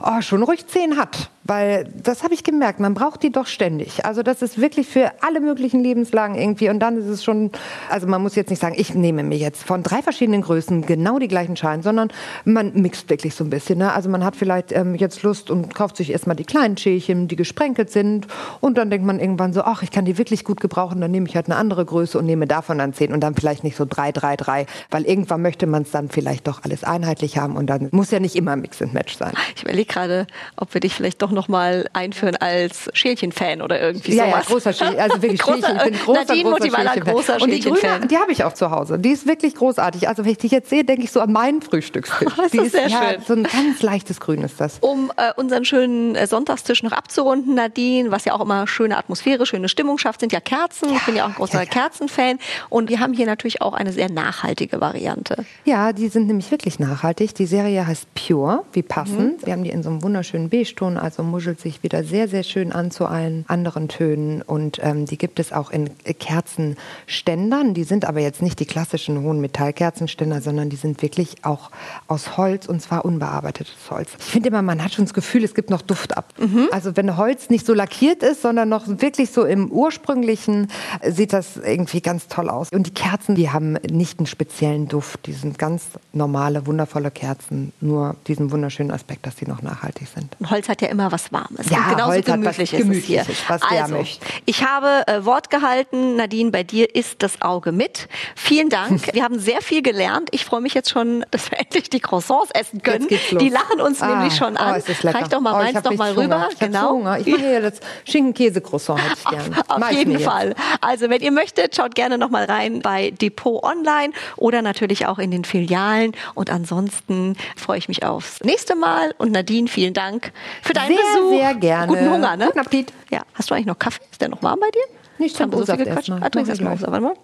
oh, 0.03 0.21
schon 0.21 0.43
ruhig 0.43 0.67
zehn 0.67 0.97
hat. 0.97 1.31
Weil 1.47 1.89
das 2.03 2.25
habe 2.25 2.35
ich 2.35 2.43
gemerkt, 2.43 2.81
man 2.81 2.95
braucht 2.95 3.23
die 3.23 3.31
doch 3.31 3.47
ständig. 3.47 4.05
Also 4.05 4.23
das 4.23 4.43
ist 4.43 4.61
wirklich 4.61 4.89
für 4.89 5.13
alle 5.21 5.41
möglichen 5.41 5.81
Lebenslagen 5.81 6.35
irgendwie. 6.35 6.69
Und 6.69 6.81
dann 6.81 6.97
ist 6.97 7.07
es 7.07 7.23
schon, 7.23 7.53
also 7.89 8.07
man 8.07 8.21
muss 8.23 8.35
jetzt 8.35 8.51
nicht 8.51 8.61
sagen, 8.61 8.75
ich 8.77 8.95
nehme 8.95 9.23
mir 9.23 9.39
jetzt 9.39 9.63
von 9.63 9.83
drei 9.83 10.03
verschiedenen 10.03 10.43
Größen 10.43 10.85
genau 10.87 11.19
die 11.19 11.29
gleichen 11.29 11.57
Schalen, 11.57 11.83
sondern 11.83 12.11
man 12.45 12.73
mixt 12.75 13.09
wirklich 13.11 13.35
so 13.35 13.45
ein 13.45 13.51
bisschen. 13.51 13.79
Ne? 13.79 13.93
Also 13.93 14.09
man 14.09 14.25
hat 14.25 14.35
vielleicht 14.35 14.73
ähm, 14.73 14.97
jetzt 14.97 15.23
Lust 15.23 15.51
und 15.51 15.73
kauft 15.75 15.97
sich 15.97 16.11
erstmal 16.11 16.35
die 16.35 16.45
kleinen 16.45 16.77
Schälchen, 16.77 17.29
die 17.29 17.37
gesprenkelt 17.37 17.91
sind. 17.91 18.27
Und 18.61 18.77
dann 18.77 18.91
denkt 18.91 19.07
man 19.07 19.21
irgendwann 19.21 19.53
so, 19.53 19.63
ach, 19.63 19.83
ich 19.83 19.93
kann 19.93 20.05
die 20.05 20.19
wirklich 20.19 20.45
gut 20.45 20.61
gebrauchen. 20.61 21.01
Dann 21.01 21.13
nehme 21.13 21.29
ich 21.29 21.37
halt 21.37 21.47
eine 21.47 21.57
andere 21.57 21.85
Größe 21.85 22.19
und 22.19 22.27
nehme 22.27 22.47
davon 22.47 22.79
dann 22.79 22.93
zehn 22.93 23.13
und 23.13 23.21
dann 23.21 23.35
vielleicht 23.35 23.63
nicht 23.63 23.77
so 23.77 23.85
drei, 23.89 24.11
drei, 24.11 24.37
drei. 24.37 24.67
Weil 24.91 25.05
irgendwann 25.05 25.43
möchte 25.43 25.67
man 25.67 25.83
es 25.83 25.93
dann 25.93 26.09
vielleicht 26.09 26.49
doch 26.49 26.65
alles 26.65 26.83
einheitlich 26.83 27.39
haben. 27.39 27.57
Und 27.57 27.69
dann 27.69 27.89
muss 27.93 28.11
ja 28.11 28.19
nicht 28.19 28.35
immer 28.35 28.57
Mix 28.57 28.83
and 28.83 28.95
Match 28.95 29.17
sein. 29.17 29.33
Ich 29.55 29.63
überlege 29.63 29.93
gerade, 29.93 30.27
ob 30.57 30.75
wir 30.75 30.81
dich 30.81 30.95
vielleicht 30.95 31.23
doch 31.23 31.36
noch 31.37 31.47
mal 31.47 31.89
einführen 31.93 32.35
als 32.37 32.91
Schälchen-Fan 32.93 33.63
oder 33.63 33.81
irgendwie 33.81 34.17
ja, 34.17 34.27
sowas. 34.27 34.45
Ja, 34.49 34.55
großer 34.55 34.73
Schälchen, 34.73 34.99
also 35.01 35.23
wirklich 35.23 35.43
Schälchen. 35.43 35.77
Ich 35.77 35.83
bin 35.85 35.95
großer, 35.95 36.25
Nadine 36.25 36.51
großer 36.51 36.71
Schälchen 36.71 37.05
großer 37.05 37.43
Und 37.43 37.51
die 37.51 37.61
grüne, 37.61 38.07
die 38.11 38.19
habe 38.19 38.33
ich 38.33 38.43
auch 38.43 38.55
zu 38.55 38.71
Hause. 38.71 38.99
Die 38.99 39.11
ist 39.11 39.27
wirklich 39.29 39.55
großartig. 39.55 40.09
Also 40.09 40.25
wenn 40.25 40.33
ich 40.33 40.39
die 40.39 40.49
jetzt 40.49 40.71
sehe, 40.71 40.85
denke 40.85 41.05
ich 41.05 41.13
so 41.13 41.21
an 41.21 41.33
meinen 41.33 41.63
Frühstückstisch. 41.63 42.35
das 42.37 42.51
die 42.51 42.59
ist 42.59 42.73
sehr 42.73 42.89
ja, 42.89 43.11
schön. 43.11 43.23
So 43.27 43.35
ein 43.35 43.43
ganz 43.45 43.83
leichtes 43.83 44.19
Grün 44.19 44.43
ist 44.43 44.61
das. 44.61 44.79
Um 44.81 45.13
äh, 45.17 45.33
unseren 45.37 45.65
schönen 45.65 46.17
äh, 46.17 46.27
Sonntagstisch 46.27 46.83
noch 46.83 46.93
abzurunden, 46.93 47.55
Nadine, 47.55 48.11
was 48.11 48.25
ja 48.25 48.33
auch 48.33 48.41
immer 48.41 48.67
schöne 48.67 48.97
Atmosphäre, 48.97 49.47
schöne 49.47 49.69
Stimmung 49.69 49.99
schafft, 49.99 50.21
sind 50.21 50.33
ja 50.33 50.41
Kerzen. 50.41 50.91
Ja, 50.91 50.97
ich 50.97 51.05
bin 51.05 51.17
ja 51.17 51.25
auch 51.25 51.29
ein 51.29 51.35
großer 51.35 51.63
ja, 51.63 51.67
Kerzenfan. 51.67 52.39
Und 52.69 52.89
wir 52.89 53.01
haben 53.01 53.13
hier 53.13 53.27
natürlich 53.27 53.63
auch 53.63 53.75
eine 53.75 53.93
sehr 53.93 54.11
nachhaltige 54.11 54.81
Variante. 54.81 55.45
Ja, 55.65 55.93
die 55.93 56.09
sind 56.09 56.27
nämlich 56.27 56.51
wirklich 56.51 56.79
nachhaltig. 56.79 57.35
Die 57.35 57.47
Serie 57.47 57.87
heißt 57.87 58.07
Pure, 58.15 58.65
wie 58.73 58.83
passend. 58.83 59.43
Mhm. 59.43 59.47
Wir 59.47 59.53
haben 59.53 59.65
die 59.65 59.71
in 59.71 59.83
so 59.83 59.91
einem 59.91 60.03
wunderschönen 60.03 60.49
Beige-Ton, 60.49 60.97
also 60.97 61.23
muschelt 61.27 61.61
sich 61.61 61.83
wieder 61.83 62.05
sehr, 62.05 62.29
sehr 62.29 62.43
schön 62.43 62.73
an 62.73 62.91
zu 62.91 63.07
allen 63.07 63.45
anderen 63.49 63.89
Tönen. 63.89 64.43
Und 64.43 64.79
ähm, 64.83 65.07
die 65.07 65.19
gibt 65.19 65.39
es 65.39 65.53
auch 65.53 65.71
in 65.71 65.91
Kerzenständern. 66.05 67.75
Die 67.75 67.85
sind 67.85 68.05
aber 68.05 68.21
jetzt 68.21 68.43
nicht 68.43 68.59
die 68.61 68.67
klassischen 68.67 69.23
hohen 69.23 69.41
Metallkerzenständer, 69.41 70.41
sondern 70.41 70.71
die 70.71 70.77
sind 70.77 71.03
wirklich 71.03 71.45
auch 71.45 71.71
aus 72.07 72.37
Holz 72.37 72.67
und 72.67 72.81
zwar 72.81 73.05
unbearbeitetes 73.05 73.91
Holz. 73.91 74.11
Ich 74.19 74.25
finde 74.27 74.49
immer, 74.49 74.63
man 74.63 74.83
hat 74.83 74.95
schon 74.95 75.05
das 75.05 75.15
Gefühl, 75.15 75.45
es 75.45 75.55
gibt 75.55 75.71
noch 75.71 75.83
Duft 75.83 76.17
ab. 76.17 76.33
Mhm. 76.39 76.69
Also 76.71 76.97
wenn 76.97 77.17
Holz 77.17 77.51
nicht 77.51 77.67
so 77.67 77.75
lackiert 77.75 78.23
ist, 78.23 78.43
sondern 78.43 78.69
noch 78.69 78.87
wirklich 78.87 79.31
so 79.31 79.45
im 79.45 79.71
ursprünglichen, 79.71 80.69
sieht 81.03 81.33
das 81.33 81.57
irgendwie 81.57 82.01
ganz 82.01 82.29
toll 82.29 82.49
aus. 82.49 82.71
Und 82.73 82.87
die 82.87 82.95
Kerzen, 82.95 83.35
die 83.35 83.51
haben 83.51 83.75
nicht 83.91 84.19
einen 84.19 84.27
speziellen 84.27 84.89
Duft. 84.89 85.27
Die 85.27 85.33
sind 85.33 85.59
ganz 85.59 85.85
normale, 86.13 86.67
wundervolle 86.67 87.11
Kerzen. 87.11 87.73
Nur 87.81 88.17
diesen 88.27 88.51
wunderschönen 88.51 88.91
Aspekt, 88.91 89.27
dass 89.27 89.37
sie 89.37 89.47
noch 89.47 89.63
nachhaltig 89.63 90.09
sind. 90.09 90.37
Und 90.39 90.51
Holz 90.51 90.69
hat 90.69 90.83
ja 90.83 90.89
immer 90.89 91.13
was 91.13 91.16
Warmes. 91.33 91.69
Ja, 91.71 91.91
genauso 91.91 92.13
Holz 92.13 92.27
gemütlich 92.27 92.73
was 92.73 92.81
ist 92.81 92.89
es 92.91 93.05
hier. 93.05 93.27
was 93.49 93.63
also, 93.63 94.05
ich 94.45 94.65
habe 94.65 95.07
äh, 95.07 95.25
Wort 95.25 95.51
gehalten. 95.51 96.17
Nadine, 96.17 96.51
bei 96.51 96.63
dir 96.63 96.95
ist 96.95 97.23
das 97.23 97.43
Auge 97.43 97.73
mit. 97.73 98.09
Vielen 98.35 98.69
Dank. 98.69 99.03
Wir 99.13 99.25
haben 99.25 99.39
sehr 99.39 99.63
viel 99.63 99.83
gelernt. 99.83 100.29
Ich 100.33 100.45
freue 100.45 100.61
mich 100.61 100.75
jetzt 100.75 100.91
schon, 100.91 101.25
dass 101.31 101.51
wir 101.51 101.59
endlich 101.59 101.91
die 101.91 102.01
Croissants 102.01 102.51
essen 102.53 102.83
können. 102.83 103.09
Die 103.09 103.49
lachen 103.49 103.81
uns 103.81 104.01
ah, 104.03 104.09
nämlich 104.09 104.37
schon 104.37 104.57
an. 104.57 104.81
Oh, 104.81 105.09
Reich 105.09 105.29
doch 105.29 105.41
mal 105.41 105.55
oh, 105.55 105.57
meins 105.57 105.83
doch 105.83 105.95
mal 105.95 106.13
rüber. 106.13 106.49
Ich 106.53 106.59
genau. 106.59 106.99
Ich 107.17 107.27
mache 107.27 107.39
hier 107.39 107.61
das 107.61 107.81
Schinken-Käse-Croissant 108.05 109.01
hätte 109.01 109.17
ich 109.19 109.25
gerne. 109.31 109.65
Auf, 109.69 109.83
auf 109.83 109.91
jeden 109.91 110.19
Fall. 110.21 110.55
Also 110.81 111.09
wenn 111.09 111.21
ihr 111.21 111.33
möchtet, 111.33 111.77
schaut 111.77 111.95
gerne 111.95 112.19
noch 112.19 112.31
mal 112.31 112.45
rein 112.45 112.81
bei 112.81 113.11
Depot 113.11 113.63
Online 113.63 114.13
oder 114.37 114.63
natürlich 114.63 115.07
auch 115.07 115.19
in 115.19 115.31
den 115.31 115.45
Filialen. 115.45 116.13
Und 116.35 116.51
ansonsten 116.51 117.37
freue 117.57 117.79
ich 117.79 117.89
mich 117.89 118.05
aufs 118.05 118.41
nächste 118.43 118.75
Mal. 118.75 119.15
Und 119.19 119.33
Nadine, 119.33 119.69
vielen 119.69 119.95
Dank 119.95 120.33
für 120.63 120.73
deinen 120.73 120.97
sehr, 120.97 121.05
Besuch. 121.15 121.31
Sehr 121.31 121.55
gerne. 121.55 121.87
Guten 121.87 122.11
Hunger, 122.11 122.37
ne? 122.37 122.47
Guten 122.47 122.61
Appetit. 122.61 122.93
Ja. 123.11 123.23
Hast 123.35 123.51
du 123.51 123.55
eigentlich 123.55 123.67
noch 123.67 123.79
Kaffee? 123.79 124.03
Ist 124.11 124.21
der 124.21 124.29
noch 124.29 124.43
warm 124.43 124.61
bei 124.61 124.71
dir? 124.71 124.83
Nicht 125.19 125.39
Haben 125.41 125.53
wir 125.53 125.65
so 125.65 125.75
viel 125.75 125.85
gequatscht? 125.85 126.13
Ah, 126.21 126.29
trinkst 126.29 126.51
erst 126.51 126.63
mal 126.63 126.81
Warte 126.81 127.01
mal. 127.01 127.15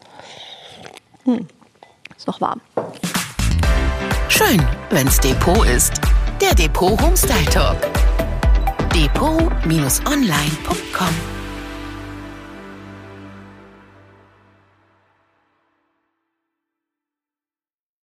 Hm. 1.25 1.47
Ist 2.17 2.27
noch 2.27 2.41
warm. 2.41 2.61
Schön, 4.29 4.62
wenn's 4.91 5.21
Depot 5.21 5.67
ist. 5.67 6.01
Der 6.41 6.55
Depot 6.55 7.01
Homestyle 7.01 7.45
Talk. 7.47 7.77
Depot-online.com 8.95 11.32